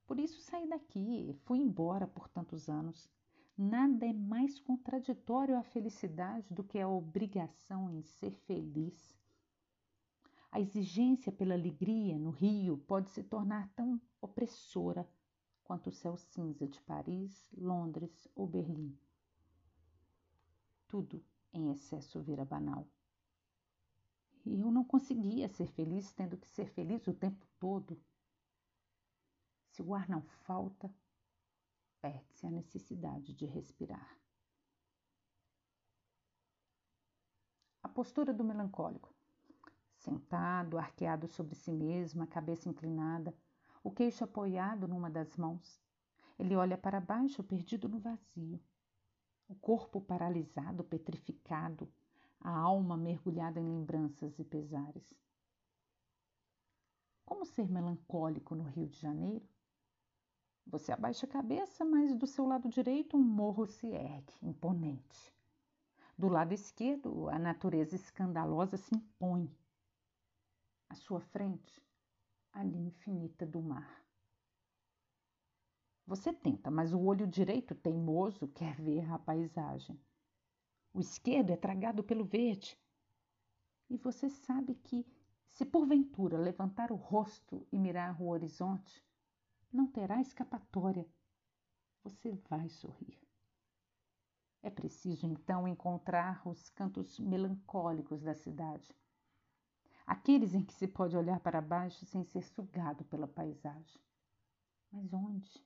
Por 0.06 0.20
isso 0.20 0.40
saí 0.42 0.68
daqui, 0.68 1.34
fui 1.46 1.60
embora 1.60 2.06
por 2.06 2.28
tantos 2.28 2.70
anos. 2.70 3.10
Nada 3.58 4.06
é 4.06 4.14
mais 4.14 4.60
contraditório 4.60 5.58
à 5.58 5.64
felicidade 5.64 6.54
do 6.54 6.64
que 6.64 6.80
a 6.80 6.88
obrigação 6.88 7.90
em 7.90 8.02
ser 8.04 8.32
feliz. 8.32 9.16
A 10.56 10.60
exigência 10.62 11.34
pela 11.34 11.54
alegria 11.54 12.18
no 12.18 12.30
rio 12.30 12.78
pode 12.78 13.10
se 13.10 13.22
tornar 13.22 13.68
tão 13.76 14.00
opressora, 14.22 15.06
quanto 15.66 15.90
o 15.90 15.92
céu 15.92 16.16
cinza 16.16 16.66
de 16.66 16.80
Paris, 16.84 17.46
Londres 17.58 18.26
ou 18.34 18.48
Berlim. 18.48 18.98
Tudo 20.88 21.22
em 21.52 21.72
excesso 21.72 22.22
vira 22.22 22.46
banal. 22.46 22.88
E 24.46 24.62
eu 24.62 24.72
não 24.72 24.86
conseguia 24.86 25.50
ser 25.50 25.68
feliz 25.74 26.14
tendo 26.14 26.38
que 26.38 26.48
ser 26.48 26.70
feliz 26.70 27.06
o 27.06 27.14
tempo 27.14 27.46
todo. 27.60 28.02
Se 29.72 29.82
o 29.82 29.94
ar 29.94 30.08
não 30.08 30.22
falta, 30.22 30.90
perde-se 32.00 32.48
a 32.48 32.50
necessidade 32.50 33.34
de 33.34 33.46
respirar. 33.46 34.18
A 37.84 37.90
postura 37.90 38.34
do 38.34 38.46
melancólico. 38.46 39.15
Sentado, 40.06 40.78
arqueado 40.78 41.28
sobre 41.28 41.56
si 41.56 41.72
mesmo, 41.72 42.22
a 42.22 42.28
cabeça 42.28 42.70
inclinada, 42.70 43.36
o 43.84 43.90
queixo 43.90 44.24
apoiado 44.24 44.88
numa 44.88 45.10
das 45.10 45.36
mãos. 45.36 45.82
Ele 46.38 46.56
olha 46.56 46.78
para 46.78 47.02
baixo, 47.02 47.44
perdido 47.44 47.90
no 47.90 47.98
vazio. 47.98 48.62
O 49.48 49.56
corpo 49.56 50.00
paralisado, 50.00 50.84
petrificado, 50.84 51.92
a 52.40 52.52
alma 52.52 52.96
mergulhada 52.96 53.60
em 53.60 53.68
lembranças 53.68 54.38
e 54.38 54.44
pesares. 54.44 55.12
Como 57.26 57.44
ser 57.44 57.68
melancólico 57.68 58.54
no 58.54 58.66
Rio 58.66 58.88
de 58.88 59.00
Janeiro? 59.00 59.50
Você 60.68 60.92
abaixa 60.92 61.26
a 61.26 61.30
cabeça, 61.30 61.84
mas 61.84 62.16
do 62.16 62.28
seu 62.28 62.46
lado 62.46 62.70
direito 62.70 63.18
um 63.18 63.24
morro 63.24 63.66
se 63.66 63.88
ergue, 63.88 64.34
imponente. 64.44 65.34
Do 66.16 66.28
lado 66.28 66.54
esquerdo, 66.54 67.28
a 67.28 67.40
natureza 67.40 67.96
escandalosa 67.96 68.78
se 68.78 68.94
impõe. 68.94 69.52
À 70.96 70.98
sua 70.98 71.20
frente, 71.20 71.86
a 72.54 72.64
linha 72.64 72.88
infinita 72.88 73.46
do 73.46 73.62
mar. 73.62 74.02
Você 76.08 76.32
tenta, 76.32 76.72
mas 76.72 76.94
o 76.94 77.02
olho 77.02 77.28
direito 77.28 77.76
teimoso 77.76 78.48
quer 78.48 78.80
ver 78.80 79.12
a 79.12 79.20
paisagem. 79.20 80.00
O 80.94 81.02
esquerdo 81.02 81.52
é 81.52 81.58
tragado 81.58 82.02
pelo 82.02 82.24
verde. 82.24 82.80
E 83.90 83.98
você 83.98 84.30
sabe 84.30 84.74
que, 84.76 85.06
se 85.50 85.66
porventura 85.66 86.38
levantar 86.38 86.94
o 86.94 86.96
rosto 86.96 87.68
e 87.74 87.78
mirar 87.78 88.22
o 88.22 88.30
horizonte, 88.30 89.06
não 89.74 89.88
terá 89.88 90.22
escapatória. 90.22 91.06
Você 92.06 92.32
vai 92.50 92.70
sorrir. 92.70 93.20
É 94.64 94.70
preciso 94.70 95.28
então 95.28 95.68
encontrar 95.68 96.42
os 96.48 96.70
cantos 96.70 97.20
melancólicos 97.20 98.22
da 98.22 98.34
cidade, 98.34 98.96
aqueles 100.06 100.54
em 100.54 100.64
que 100.64 100.74
se 100.74 100.88
pode 100.88 101.18
olhar 101.18 101.40
para 101.40 101.62
baixo 101.62 102.06
sem 102.06 102.24
ser 102.24 102.44
sugado 102.44 103.04
pela 103.06 103.28
paisagem. 103.28 104.02
Mas 104.92 105.12
onde? 105.14 105.66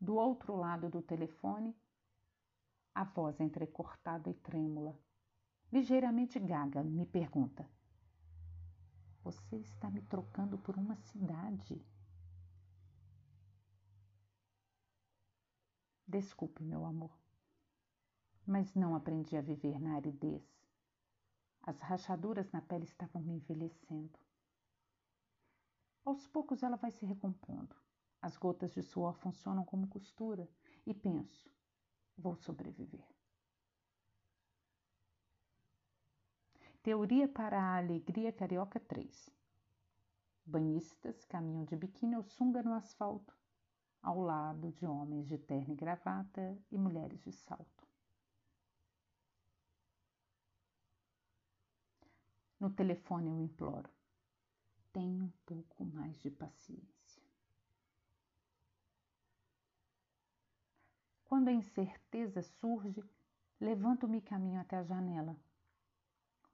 Do 0.00 0.16
outro 0.16 0.54
lado 0.54 0.88
do 0.88 1.02
telefone, 1.02 1.74
a 2.94 3.04
voz 3.04 3.40
entrecortada 3.40 4.30
e 4.30 4.34
trêmula, 4.34 4.98
ligeiramente 5.72 6.38
gaga, 6.38 6.82
me 6.82 7.06
pergunta: 7.06 7.68
Você 9.22 9.56
está 9.56 9.90
me 9.90 10.02
trocando 10.02 10.58
por 10.58 10.76
uma 10.76 10.96
cidade? 10.96 11.84
Desculpe, 16.06 16.62
meu 16.62 16.84
amor, 16.84 17.18
mas 18.46 18.74
não 18.74 18.94
aprendi 18.94 19.36
a 19.36 19.40
viver 19.40 19.80
na 19.80 19.96
aridez. 19.96 20.44
As 21.62 21.80
rachaduras 21.80 22.50
na 22.52 22.60
pele 22.60 22.84
estavam 22.84 23.22
me 23.22 23.32
envelhecendo. 23.34 24.18
Aos 26.04 26.26
poucos 26.26 26.62
ela 26.62 26.76
vai 26.76 26.90
se 26.90 27.06
recompondo. 27.06 27.74
As 28.20 28.36
gotas 28.36 28.72
de 28.72 28.82
suor 28.82 29.14
funcionam 29.16 29.64
como 29.64 29.88
costura 29.88 30.48
e 30.86 30.92
penso: 30.92 31.50
vou 32.16 32.36
sobreviver. 32.36 33.06
Teoria 36.82 37.26
para 37.26 37.58
a 37.58 37.78
alegria 37.78 38.30
carioca 38.30 38.78
3. 38.78 39.30
Banhistas 40.44 41.24
caminham 41.24 41.64
de 41.64 41.74
biquíni 41.74 42.14
ou 42.14 42.22
sunga 42.22 42.62
no 42.62 42.74
asfalto, 42.74 43.34
ao 44.02 44.20
lado 44.20 44.70
de 44.72 44.84
homens 44.84 45.26
de 45.26 45.38
terno 45.38 45.72
e 45.72 45.76
gravata 45.76 46.58
e 46.70 46.76
mulheres 46.76 47.22
de 47.22 47.32
salto. 47.32 47.83
No 52.64 52.70
telefone 52.70 53.28
eu 53.28 53.38
imploro: 53.38 53.90
tenha 54.90 55.22
um 55.22 55.30
pouco 55.44 55.84
mais 55.84 56.18
de 56.22 56.30
paciência. 56.30 57.22
Quando 61.26 61.48
a 61.48 61.52
incerteza 61.52 62.40
surge, 62.40 63.04
levanto-me 63.60 64.16
e 64.16 64.22
caminho 64.22 64.58
até 64.58 64.78
a 64.78 64.82
janela. 64.82 65.36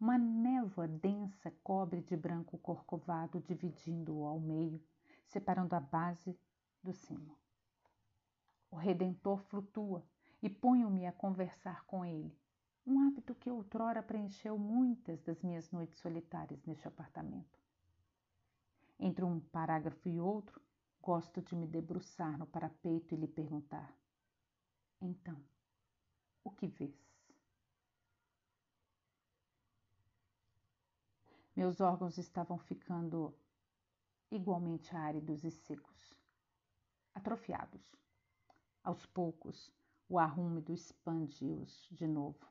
Uma 0.00 0.18
névoa 0.18 0.88
densa 0.88 1.52
cobre 1.62 2.00
de 2.00 2.16
branco 2.16 2.56
o 2.56 2.58
corcovado, 2.58 3.40
dividindo-o 3.42 4.24
ao 4.24 4.40
meio, 4.40 4.82
separando 5.28 5.76
a 5.76 5.80
base 5.80 6.36
do 6.82 6.92
cimo. 6.92 7.38
O 8.68 8.74
Redentor 8.74 9.38
flutua 9.44 10.04
e 10.42 10.50
ponho-me 10.50 11.06
a 11.06 11.12
conversar 11.12 11.84
com 11.84 12.04
ele, 12.04 12.36
um 12.86 13.00
hábito 13.00 13.34
que 13.34 13.50
outrora 13.50 14.02
preencheu 14.02 14.58
muitas 14.58 15.22
das 15.22 15.42
minhas 15.42 15.70
noites 15.70 15.98
solitárias 15.98 16.64
neste 16.64 16.86
apartamento. 16.88 17.58
Entre 18.98 19.24
um 19.24 19.40
parágrafo 19.40 20.08
e 20.08 20.20
outro, 20.20 20.60
gosto 21.00 21.40
de 21.40 21.54
me 21.56 21.66
debruçar 21.66 22.38
no 22.38 22.46
parapeito 22.46 23.14
e 23.14 23.18
lhe 23.18 23.28
perguntar: 23.28 23.94
então, 25.00 25.42
o 26.44 26.50
que 26.50 26.66
vês? 26.66 26.94
Meus 31.56 31.80
órgãos 31.80 32.18
estavam 32.18 32.58
ficando 32.58 33.34
igualmente 34.30 34.94
áridos 34.94 35.44
e 35.44 35.50
secos, 35.50 36.14
atrofiados. 37.14 37.94
Aos 38.82 39.04
poucos, 39.06 39.72
o 40.08 40.18
ar 40.18 40.38
úmido 40.38 40.72
expande-os 40.72 41.88
de 41.90 42.06
novo. 42.06 42.46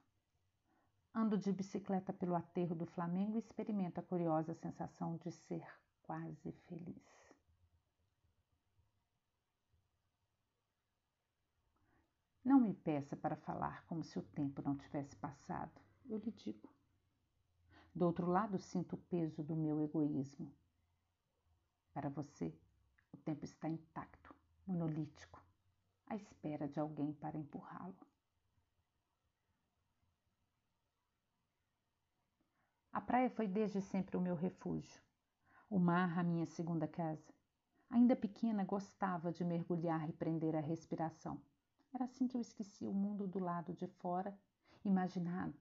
Ando 1.13 1.37
de 1.37 1.51
bicicleta 1.51 2.13
pelo 2.13 2.35
aterro 2.35 2.75
do 2.75 2.85
Flamengo 2.85 3.35
e 3.35 3.39
experimento 3.39 3.99
a 3.99 4.03
curiosa 4.03 4.53
sensação 4.53 5.17
de 5.17 5.31
ser 5.31 5.65
quase 6.03 6.51
feliz. 6.67 7.29
Não 12.43 12.59
me 12.59 12.73
peça 12.73 13.15
para 13.15 13.35
falar 13.35 13.85
como 13.85 14.03
se 14.03 14.17
o 14.17 14.23
tempo 14.23 14.61
não 14.61 14.75
tivesse 14.75 15.15
passado. 15.15 15.71
Eu 16.09 16.17
lhe 16.19 16.31
digo. 16.31 16.69
Do 17.93 18.05
outro 18.05 18.27
lado, 18.27 18.57
sinto 18.57 18.95
o 18.95 18.99
peso 18.99 19.43
do 19.43 19.55
meu 19.55 19.81
egoísmo. 19.81 20.51
Para 21.93 22.09
você, 22.09 22.57
o 23.11 23.17
tempo 23.17 23.45
está 23.45 23.67
intacto, 23.67 24.33
monolítico, 24.65 25.43
à 26.07 26.15
espera 26.15 26.67
de 26.67 26.79
alguém 26.79 27.13
para 27.13 27.37
empurrá-lo. 27.37 28.08
A 32.91 32.99
praia 32.99 33.29
foi 33.29 33.47
desde 33.47 33.81
sempre 33.81 34.17
o 34.17 34.21
meu 34.21 34.35
refúgio, 34.35 34.99
o 35.69 35.77
mar 35.77 36.17
a 36.17 36.23
minha 36.23 36.47
segunda 36.47 36.87
casa. 36.87 37.31
Ainda 37.87 38.15
pequena, 38.15 38.63
gostava 38.63 39.31
de 39.31 39.43
mergulhar 39.43 40.09
e 40.09 40.13
prender 40.13 40.55
a 40.55 40.59
respiração. 40.59 41.39
Era 41.93 42.05
assim 42.05 42.27
que 42.27 42.35
eu 42.35 42.41
esquecia 42.41 42.89
o 42.89 42.93
mundo 42.93 43.27
do 43.27 43.39
lado 43.39 43.73
de 43.73 43.87
fora, 43.87 44.35
imaginava 44.83 45.53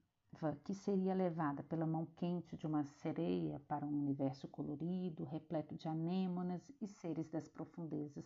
que 0.64 0.74
seria 0.74 1.14
levada 1.14 1.62
pela 1.62 1.86
mão 1.86 2.06
quente 2.16 2.56
de 2.56 2.66
uma 2.66 2.84
sereia 2.84 3.60
para 3.60 3.84
um 3.84 3.98
universo 3.98 4.48
colorido, 4.48 5.24
repleto 5.24 5.74
de 5.74 5.88
anêmonas 5.88 6.70
e 6.80 6.86
seres 6.86 7.28
das 7.28 7.48
profundezas, 7.48 8.24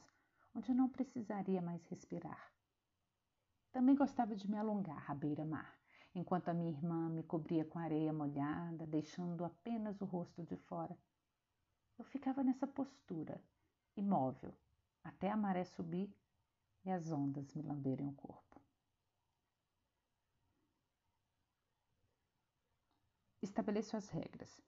onde 0.54 0.72
não 0.72 0.88
precisaria 0.88 1.60
mais 1.60 1.84
respirar. 1.86 2.52
Também 3.72 3.94
gostava 3.94 4.36
de 4.36 4.48
me 4.50 4.56
alongar 4.56 5.10
à 5.10 5.14
beira-mar, 5.14 5.81
enquanto 6.14 6.48
a 6.48 6.54
minha 6.54 6.70
irmã 6.70 7.08
me 7.08 7.22
cobria 7.22 7.64
com 7.64 7.78
areia 7.78 8.12
molhada, 8.12 8.86
deixando 8.86 9.44
apenas 9.44 10.00
o 10.00 10.04
rosto 10.04 10.42
de 10.42 10.56
fora. 10.56 10.96
Eu 11.98 12.04
ficava 12.04 12.42
nessa 12.42 12.66
postura, 12.66 13.40
imóvel, 13.96 14.54
até 15.02 15.30
a 15.30 15.36
maré 15.36 15.64
subir 15.64 16.12
e 16.84 16.90
as 16.90 17.10
ondas 17.10 17.54
me 17.54 17.62
lamberem 17.62 18.08
o 18.08 18.12
corpo. 18.12 18.60
Estabeleço 23.40 23.96
as 23.96 24.08
regras. 24.08 24.60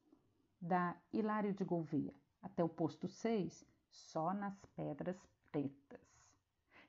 Da 0.61 0.96
Hilário 1.12 1.52
de 1.52 1.62
Gouveia 1.62 2.14
até 2.42 2.64
o 2.64 2.68
posto 2.68 3.07
6, 3.07 3.64
só 3.90 4.33
nas 4.33 4.59
pedras 4.76 5.16
pretas. 5.50 6.00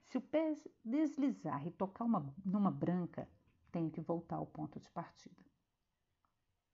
Se 0.06 0.18
o 0.18 0.22
pé 0.22 0.54
deslizar 0.84 1.66
e 1.66 1.72
tocar 1.72 2.06
uma, 2.06 2.34
numa 2.44 2.72
branca, 2.72 3.28
tenho 3.76 3.92
que 3.92 4.00
voltar 4.00 4.38
ao 4.38 4.46
ponto 4.46 4.80
de 4.80 4.90
partida. 4.92 5.44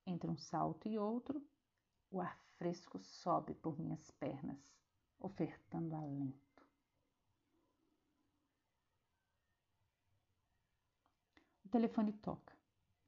Entre 0.06 0.30
um 0.30 0.36
salto 0.36 0.86
e 0.88 0.96
outro, 0.96 1.44
o 2.08 2.20
ar 2.20 2.38
fresco 2.56 2.96
sobe 3.00 3.56
por 3.56 3.76
minhas 3.76 4.08
pernas, 4.12 4.56
ofertando 5.18 5.96
alento. 5.96 6.64
O 11.64 11.68
telefone 11.68 12.12
toca 12.12 12.56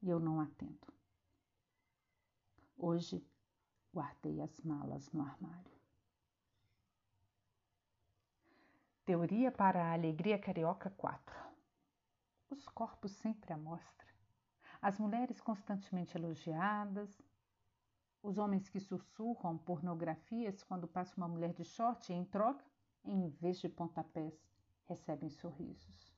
e 0.01 0.09
eu 0.09 0.19
não 0.19 0.41
atendo. 0.41 0.93
Hoje 2.75 3.25
guardei 3.93 4.41
as 4.41 4.59
malas 4.59 5.09
no 5.13 5.21
armário. 5.21 5.79
Teoria 9.05 9.53
para 9.53 9.85
a 9.85 9.93
Alegria 9.93 10.37
Carioca 10.37 10.89
4. 10.89 11.44
Os 12.49 12.67
corpos 12.69 13.11
sempre 13.13 13.53
à 13.53 13.57
mostra. 13.57 14.07
As 14.81 14.99
mulheres 14.99 15.41
constantemente 15.41 16.17
elogiadas, 16.17 17.21
os 18.21 18.37
homens 18.37 18.69
que 18.69 18.79
sussurram 18.79 19.57
pornografias 19.57 20.63
quando 20.63 20.87
passa 20.87 21.15
uma 21.17 21.27
mulher 21.27 21.53
de 21.53 21.63
short 21.63 22.11
e, 22.11 22.15
em 22.15 22.25
troca, 22.25 22.65
em 23.03 23.29
vez 23.29 23.59
de 23.59 23.69
pontapés, 23.69 24.33
recebem 24.85 25.29
sorrisos. 25.29 26.15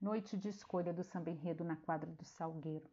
Noite 0.00 0.36
de 0.36 0.48
escolha 0.48 0.92
do 0.92 1.02
samba 1.02 1.30
enredo 1.30 1.64
na 1.64 1.76
quadra 1.76 2.10
do 2.12 2.24
Salgueiro. 2.24 2.88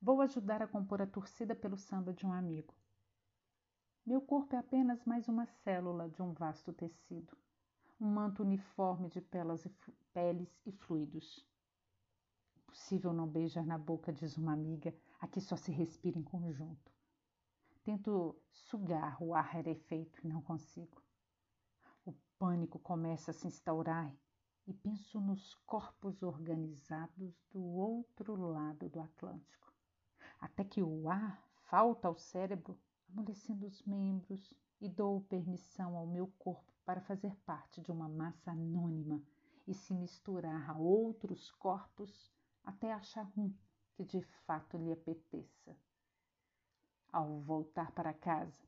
Vou 0.00 0.20
ajudar 0.20 0.62
a 0.62 0.66
compor 0.66 1.00
a 1.02 1.06
torcida 1.06 1.54
pelo 1.54 1.76
samba 1.76 2.12
de 2.12 2.26
um 2.26 2.32
amigo. 2.32 2.74
Meu 4.04 4.20
corpo 4.20 4.56
é 4.56 4.58
apenas 4.58 5.04
mais 5.04 5.28
uma 5.28 5.46
célula 5.46 6.08
de 6.08 6.22
um 6.22 6.32
vasto 6.32 6.72
tecido, 6.72 7.36
um 8.00 8.06
manto 8.06 8.42
uniforme 8.42 9.08
de 9.08 9.20
pelas 9.20 9.64
e 9.64 9.70
peles 10.12 10.48
e 10.64 10.70
fluidos. 10.70 11.44
Impossível 12.56 13.12
não 13.12 13.26
beijar 13.26 13.66
na 13.66 13.76
boca, 13.76 14.12
diz 14.12 14.36
uma 14.36 14.52
amiga, 14.52 14.94
aqui 15.18 15.40
só 15.40 15.56
se 15.56 15.72
respira 15.72 16.16
em 16.16 16.22
conjunto. 16.22 16.92
Tento 17.82 18.36
sugar 18.52 19.20
o 19.20 19.34
ar 19.34 19.44
rarefeito 19.44 20.20
e 20.24 20.28
não 20.28 20.40
consigo. 20.40 21.02
O 22.04 22.12
pânico 22.38 22.78
começa 22.78 23.32
a 23.32 23.34
se 23.34 23.48
instaurar 23.48 24.14
e 24.66 24.72
penso 24.72 25.20
nos 25.20 25.54
corpos 25.66 26.22
organizados 26.22 27.34
do 27.50 27.60
outro 27.60 28.36
lado 28.36 28.88
do 28.88 29.00
Atlântico, 29.00 29.72
até 30.38 30.62
que 30.62 30.82
o 30.82 31.08
ar 31.08 31.42
falta 31.64 32.06
ao 32.06 32.16
cérebro 32.16 32.78
amolecendo 33.08 33.66
os 33.66 33.82
membros 33.82 34.52
e 34.80 34.88
dou 34.88 35.22
permissão 35.22 35.96
ao 35.96 36.06
meu 36.06 36.28
corpo 36.38 36.77
para 36.88 37.02
fazer 37.02 37.36
parte 37.44 37.82
de 37.82 37.92
uma 37.92 38.08
massa 38.08 38.50
anônima 38.50 39.22
e 39.66 39.74
se 39.74 39.92
misturar 39.92 40.70
a 40.70 40.78
outros 40.78 41.50
corpos 41.50 42.32
até 42.64 42.90
achar 42.90 43.30
um 43.36 43.54
que 43.92 44.06
de 44.06 44.22
fato 44.46 44.78
lhe 44.78 44.90
apeteça. 44.90 45.76
Ao 47.12 47.42
voltar 47.42 47.92
para 47.92 48.14
casa, 48.14 48.66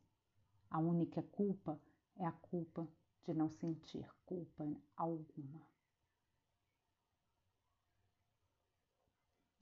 a 0.68 0.78
única 0.78 1.22
culpa 1.22 1.80
é 2.14 2.26
a 2.26 2.33
culpa 2.33 2.87
de 3.24 3.33
não 3.33 3.48
sentir 3.48 4.06
culpa 4.26 4.70
alguma. 4.94 5.66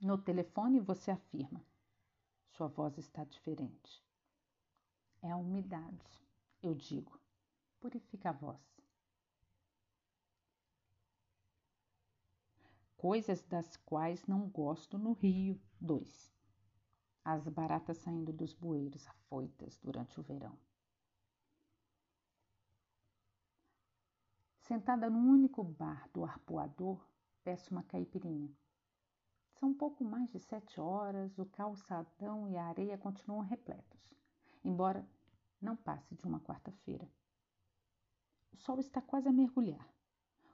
No 0.01 0.17
telefone 0.17 0.81
você 0.81 1.11
afirma: 1.11 1.65
sua 2.49 2.67
voz 2.67 2.97
está 2.97 3.23
diferente. 3.23 4.03
É 5.21 5.31
a 5.31 5.37
umidade, 5.37 6.27
eu 6.61 6.75
digo. 6.75 7.18
Purifica 7.79 8.29
a 8.29 8.33
voz. 8.33 8.61
Coisas 12.97 13.43
das 13.43 13.77
quais 13.77 14.25
não 14.27 14.49
gosto 14.49 14.97
no 14.97 15.13
Rio. 15.13 15.59
2. 15.79 16.33
As 17.23 17.47
baratas 17.47 17.97
saindo 17.99 18.33
dos 18.33 18.53
bueiros 18.53 19.07
afoitas 19.07 19.77
durante 19.79 20.19
o 20.19 20.23
verão. 20.23 20.57
Sentada 24.59 25.09
no 25.09 25.19
único 25.19 25.63
bar 25.63 26.09
do 26.13 26.25
arpoador, 26.25 27.03
peço 27.43 27.71
uma 27.71 27.83
caipirinha. 27.83 28.53
São 29.53 29.73
pouco 29.73 30.03
mais 30.03 30.29
de 30.31 30.39
sete 30.39 30.79
horas, 30.79 31.39
o 31.39 31.45
calçadão 31.45 32.47
e 32.47 32.57
a 32.57 32.65
areia 32.65 32.97
continuam 32.97 33.41
repletos 33.41 34.19
embora 34.63 35.07
não 35.61 35.75
passe 35.75 36.15
de 36.15 36.25
uma 36.25 36.39
quarta-feira. 36.39 37.07
O 38.51 38.57
sol 38.57 38.79
está 38.79 39.01
quase 39.01 39.27
a 39.27 39.31
mergulhar. 39.31 39.87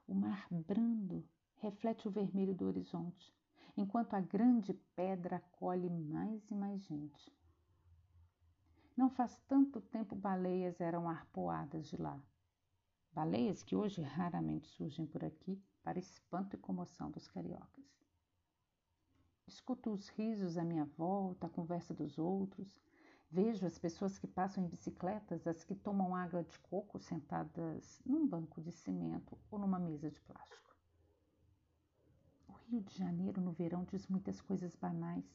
O 0.08 0.14
mar 0.14 0.48
brando 0.50 1.28
reflete 1.58 2.08
o 2.08 2.12
vermelho 2.12 2.54
do 2.54 2.66
horizonte, 2.66 3.34
enquanto 3.76 4.14
a 4.14 4.22
grande 4.22 4.74
pedra 4.96 5.38
acolhe 5.38 5.90
mais 5.90 6.50
e 6.50 6.56
mais 6.56 6.82
gente. 6.84 7.34
Não 8.96 9.10
faz 9.10 9.38
tanto 9.48 9.82
tempo 9.82 10.16
baleias 10.16 10.80
eram 10.80 11.10
arpoadas 11.10 11.88
de 11.88 11.98
lá. 11.98 12.22
Baleias 13.12 13.64
que 13.64 13.76
hoje 13.76 14.02
raramente 14.02 14.68
surgem 14.68 15.06
por 15.06 15.24
aqui 15.24 15.62
para 15.84 16.00
espanto 16.00 16.56
e 16.56 16.60
comoção 16.60 17.12
dos 17.12 17.28
cariocas. 17.28 17.86
Escuto 19.48 19.92
os 19.92 20.10
risos 20.10 20.58
à 20.58 20.64
minha 20.64 20.86
volta, 20.86 21.48
a 21.48 21.50
conversa 21.50 21.94
dos 21.94 22.18
outros, 22.18 22.76
Vejo 23.36 23.66
as 23.66 23.78
pessoas 23.78 24.18
que 24.18 24.28
passam 24.28 24.64
em 24.64 24.68
bicicletas, 24.70 25.46
as 25.46 25.62
que 25.62 25.76
tomam 25.76 26.16
água 26.16 26.42
de 26.42 26.58
coco 26.60 26.98
sentadas 26.98 28.02
num 28.06 28.26
banco 28.26 28.62
de 28.62 28.72
cimento 28.72 29.38
ou 29.52 29.60
numa 29.60 29.78
mesa 29.78 30.10
de 30.10 30.22
plástico. 30.22 30.74
O 32.48 32.54
Rio 32.54 32.82
de 32.82 32.98
Janeiro 32.98 33.42
no 33.42 33.52
verão 33.52 33.84
diz 33.84 34.08
muitas 34.08 34.40
coisas 34.40 34.74
banais, 34.78 35.26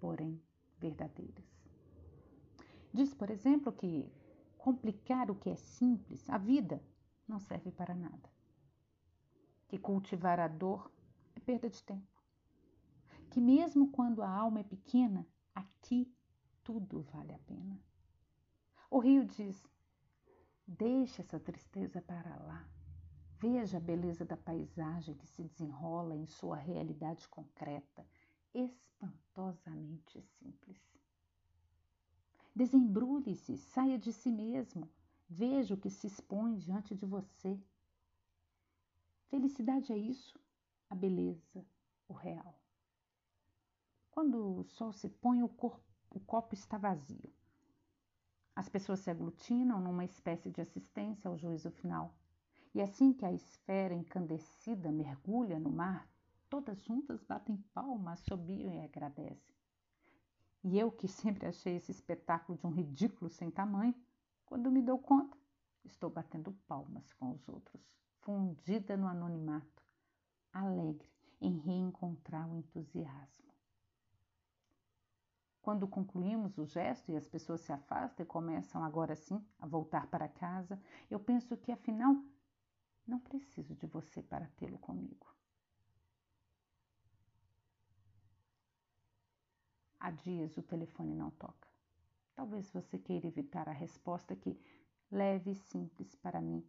porém 0.00 0.40
verdadeiras. 0.78 1.44
Diz, 2.90 3.12
por 3.12 3.28
exemplo, 3.28 3.70
que 3.70 4.10
complicar 4.56 5.30
o 5.30 5.34
que 5.34 5.50
é 5.50 5.56
simples, 5.56 6.30
a 6.30 6.38
vida, 6.38 6.82
não 7.28 7.38
serve 7.38 7.70
para 7.70 7.94
nada. 7.94 8.30
Que 9.68 9.76
cultivar 9.76 10.40
a 10.40 10.48
dor 10.48 10.90
é 11.34 11.40
perda 11.40 11.68
de 11.68 11.82
tempo. 11.82 12.22
Que 13.28 13.42
mesmo 13.42 13.90
quando 13.90 14.22
a 14.22 14.30
alma 14.30 14.60
é 14.60 14.64
pequena, 14.64 15.28
aqui 15.54 16.15
tudo 16.66 17.02
vale 17.12 17.32
a 17.32 17.38
pena. 17.38 17.80
O 18.90 18.98
rio 18.98 19.24
diz: 19.24 19.56
deixe 20.66 21.22
essa 21.22 21.38
tristeza 21.38 22.02
para 22.02 22.34
lá. 22.42 22.68
Veja 23.38 23.76
a 23.76 23.80
beleza 23.80 24.24
da 24.24 24.36
paisagem 24.36 25.14
que 25.14 25.28
se 25.28 25.44
desenrola 25.44 26.16
em 26.16 26.26
sua 26.26 26.56
realidade 26.56 27.28
concreta, 27.28 28.04
espantosamente 28.52 30.20
simples. 30.20 30.80
Desembrulhe-se, 32.52 33.56
saia 33.58 33.96
de 33.96 34.12
si 34.12 34.32
mesmo, 34.32 34.90
veja 35.28 35.74
o 35.74 35.78
que 35.78 35.90
se 35.90 36.08
expõe 36.08 36.56
diante 36.56 36.96
de 36.96 37.06
você. 37.06 37.60
Felicidade 39.26 39.92
é 39.92 39.98
isso, 39.98 40.40
a 40.90 40.96
beleza, 40.96 41.64
o 42.08 42.14
real. 42.14 42.58
Quando 44.10 44.60
o 44.60 44.64
sol 44.64 44.92
se 44.92 45.10
põe, 45.10 45.42
o 45.42 45.48
corpo 45.48 45.95
o 46.16 46.20
copo 46.20 46.54
está 46.54 46.78
vazio. 46.78 47.30
As 48.54 48.70
pessoas 48.70 49.00
se 49.00 49.10
aglutinam 49.10 49.78
numa 49.78 50.04
espécie 50.04 50.50
de 50.50 50.62
assistência 50.62 51.28
ao 51.28 51.36
juízo 51.36 51.70
final. 51.70 52.16
E 52.74 52.80
assim 52.80 53.12
que 53.12 53.26
a 53.26 53.32
esfera 53.32 53.94
encandecida 53.94 54.90
mergulha 54.90 55.58
no 55.58 55.70
mar, 55.70 56.08
todas 56.48 56.82
juntas 56.82 57.22
batem 57.22 57.58
palmas, 57.74 58.20
assobiam 58.20 58.72
e 58.72 58.80
agradecem. 58.80 59.54
E 60.64 60.78
eu, 60.78 60.90
que 60.90 61.06
sempre 61.06 61.46
achei 61.46 61.76
esse 61.76 61.90
espetáculo 61.90 62.56
de 62.56 62.66
um 62.66 62.70
ridículo 62.70 63.30
sem 63.30 63.50
tamanho, 63.50 63.94
quando 64.46 64.70
me 64.70 64.80
dou 64.80 64.98
conta, 64.98 65.36
estou 65.84 66.08
batendo 66.08 66.52
palmas 66.66 67.12
com 67.12 67.32
os 67.32 67.46
outros, 67.46 67.82
fundida 68.22 68.96
no 68.96 69.06
anonimato, 69.06 69.82
alegre 70.50 71.10
em 71.40 71.58
reencontrar 71.58 72.50
o 72.50 72.56
entusiasmo. 72.56 73.45
Quando 75.66 75.88
concluímos 75.88 76.58
o 76.58 76.64
gesto 76.64 77.10
e 77.10 77.16
as 77.16 77.26
pessoas 77.26 77.60
se 77.60 77.72
afastam 77.72 78.22
e 78.22 78.28
começam 78.28 78.84
agora 78.84 79.16
sim 79.16 79.44
a 79.58 79.66
voltar 79.66 80.06
para 80.06 80.28
casa, 80.28 80.80
eu 81.10 81.18
penso 81.18 81.56
que 81.56 81.72
afinal 81.72 82.14
não 83.04 83.18
preciso 83.18 83.74
de 83.74 83.84
você 83.84 84.22
para 84.22 84.46
tê-lo 84.50 84.78
comigo. 84.78 85.26
Há 89.98 90.12
dias 90.12 90.56
o 90.56 90.62
telefone 90.62 91.16
não 91.16 91.32
toca. 91.32 91.68
Talvez 92.36 92.70
você 92.70 92.96
queira 92.96 93.26
evitar 93.26 93.68
a 93.68 93.72
resposta 93.72 94.36
que, 94.36 94.56
leve 95.10 95.50
e 95.50 95.56
simples 95.56 96.14
para 96.14 96.40
mim, 96.40 96.64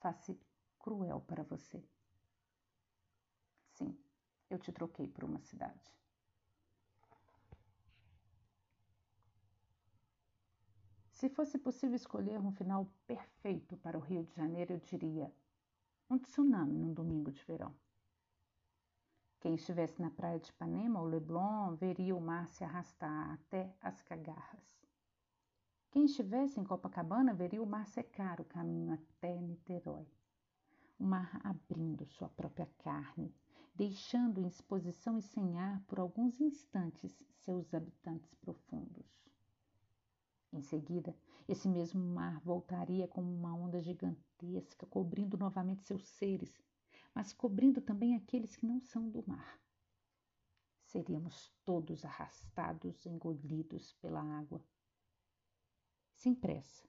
faça 0.00 0.36
cruel 0.78 1.22
para 1.22 1.44
você. 1.44 1.82
Sim, 3.72 3.98
eu 4.50 4.58
te 4.58 4.70
troquei 4.70 5.08
por 5.08 5.24
uma 5.24 5.40
cidade. 5.40 5.98
Se 11.18 11.28
fosse 11.28 11.58
possível 11.58 11.96
escolher 11.96 12.38
um 12.38 12.52
final 12.52 12.86
perfeito 13.04 13.76
para 13.78 13.98
o 13.98 14.00
Rio 14.00 14.22
de 14.22 14.32
Janeiro, 14.36 14.74
eu 14.74 14.78
diria 14.78 15.34
um 16.08 16.16
tsunami 16.16 16.78
num 16.78 16.94
domingo 16.94 17.32
de 17.32 17.42
verão. 17.42 17.74
Quem 19.40 19.56
estivesse 19.56 20.00
na 20.00 20.12
praia 20.12 20.38
de 20.38 20.48
Ipanema 20.50 21.00
ou 21.00 21.06
Leblon 21.06 21.74
veria 21.74 22.14
o 22.14 22.20
mar 22.20 22.46
se 22.46 22.62
arrastar 22.62 23.32
até 23.32 23.74
as 23.82 24.00
cagarras. 24.00 24.86
Quem 25.90 26.04
estivesse 26.04 26.60
em 26.60 26.64
Copacabana 26.64 27.34
veria 27.34 27.64
o 27.64 27.66
mar 27.66 27.88
secar 27.88 28.40
o 28.40 28.44
caminho 28.44 28.94
até 28.94 29.40
Niterói. 29.40 30.06
O 31.00 31.04
mar 31.04 31.40
abrindo 31.42 32.06
sua 32.06 32.28
própria 32.28 32.70
carne, 32.78 33.34
deixando 33.74 34.40
em 34.40 34.46
exposição 34.46 35.18
e 35.18 35.22
sem 35.22 35.58
ar 35.58 35.80
por 35.88 35.98
alguns 35.98 36.40
instantes 36.40 37.12
seus 37.40 37.74
habitantes 37.74 38.32
profundos. 38.36 39.27
Em 40.52 40.62
seguida, 40.62 41.14
esse 41.46 41.68
mesmo 41.68 42.00
mar 42.00 42.40
voltaria 42.40 43.06
como 43.06 43.30
uma 43.32 43.54
onda 43.54 43.80
gigantesca, 43.80 44.86
cobrindo 44.86 45.36
novamente 45.36 45.84
seus 45.84 46.06
seres, 46.06 46.52
mas 47.14 47.32
cobrindo 47.32 47.80
também 47.80 48.14
aqueles 48.14 48.56
que 48.56 48.66
não 48.66 48.80
são 48.80 49.10
do 49.10 49.22
mar. 49.26 49.60
Seríamos 50.84 51.52
todos 51.64 52.04
arrastados, 52.04 53.04
engolidos 53.04 53.92
pela 54.00 54.22
água. 54.22 54.62
Sem 56.14 56.34
pressa, 56.34 56.88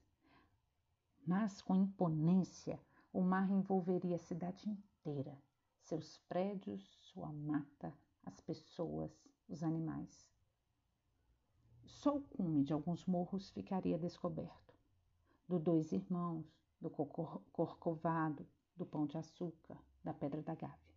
mas 1.26 1.60
com 1.60 1.74
imponência, 1.76 2.80
o 3.12 3.20
mar 3.20 3.50
envolveria 3.50 4.16
a 4.16 4.18
cidade 4.18 4.68
inteira, 4.68 5.36
seus 5.80 6.18
prédios, 6.28 6.82
sua 7.12 7.30
mata, 7.30 7.92
as 8.24 8.40
pessoas, 8.40 9.12
os 9.48 9.62
animais. 9.62 10.30
Só 11.90 12.16
o 12.16 12.22
cume 12.22 12.64
de 12.64 12.72
alguns 12.72 13.04
morros 13.04 13.50
ficaria 13.50 13.98
descoberto. 13.98 14.74
Do 15.46 15.58
Dois 15.58 15.92
Irmãos, 15.92 16.46
do 16.80 16.88
Corcovado, 16.88 18.46
do 18.74 18.86
Pão 18.86 19.06
de 19.06 19.18
Açúcar, 19.18 19.76
da 20.02 20.14
Pedra 20.14 20.40
da 20.42 20.54
Gávea. 20.54 20.94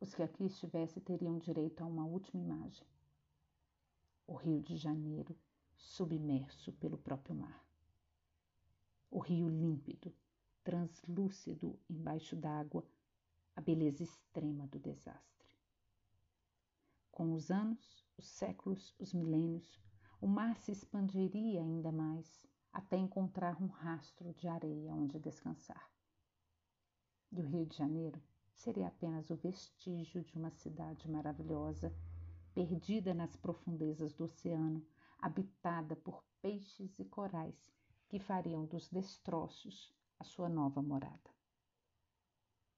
Os 0.00 0.12
que 0.14 0.22
aqui 0.22 0.46
estivessem 0.46 1.02
teriam 1.02 1.38
direito 1.38 1.82
a 1.82 1.86
uma 1.86 2.04
última 2.04 2.42
imagem. 2.42 2.86
O 4.26 4.34
Rio 4.34 4.60
de 4.60 4.76
Janeiro 4.76 5.36
submerso 5.76 6.72
pelo 6.72 6.98
próprio 6.98 7.34
mar. 7.34 7.64
O 9.10 9.18
rio 9.18 9.48
límpido, 9.48 10.12
translúcido 10.64 11.78
embaixo 11.88 12.34
d'água, 12.34 12.84
a 13.54 13.60
beleza 13.60 14.02
extrema 14.02 14.66
do 14.66 14.78
desastre. 14.78 15.48
Com 17.10 17.34
os 17.34 17.50
anos, 17.50 18.01
os 18.22 18.28
séculos, 18.28 18.94
os 19.00 19.12
milênios, 19.12 19.80
o 20.20 20.28
mar 20.28 20.56
se 20.56 20.70
expandiria 20.70 21.60
ainda 21.60 21.90
mais 21.90 22.46
até 22.72 22.96
encontrar 22.96 23.60
um 23.60 23.66
rastro 23.66 24.32
de 24.34 24.46
areia 24.46 24.94
onde 24.94 25.18
descansar. 25.18 25.90
E 27.32 27.40
o 27.40 27.44
Rio 27.44 27.66
de 27.66 27.76
Janeiro 27.76 28.22
seria 28.54 28.86
apenas 28.86 29.28
o 29.30 29.36
vestígio 29.36 30.22
de 30.22 30.36
uma 30.36 30.52
cidade 30.52 31.10
maravilhosa, 31.10 31.92
perdida 32.54 33.12
nas 33.12 33.34
profundezas 33.34 34.14
do 34.14 34.24
oceano, 34.24 34.86
habitada 35.18 35.96
por 35.96 36.22
peixes 36.40 36.96
e 37.00 37.04
corais 37.04 37.74
que 38.08 38.20
fariam 38.20 38.64
dos 38.66 38.88
destroços 38.88 39.92
a 40.20 40.22
sua 40.22 40.48
nova 40.48 40.80
morada. 40.80 41.41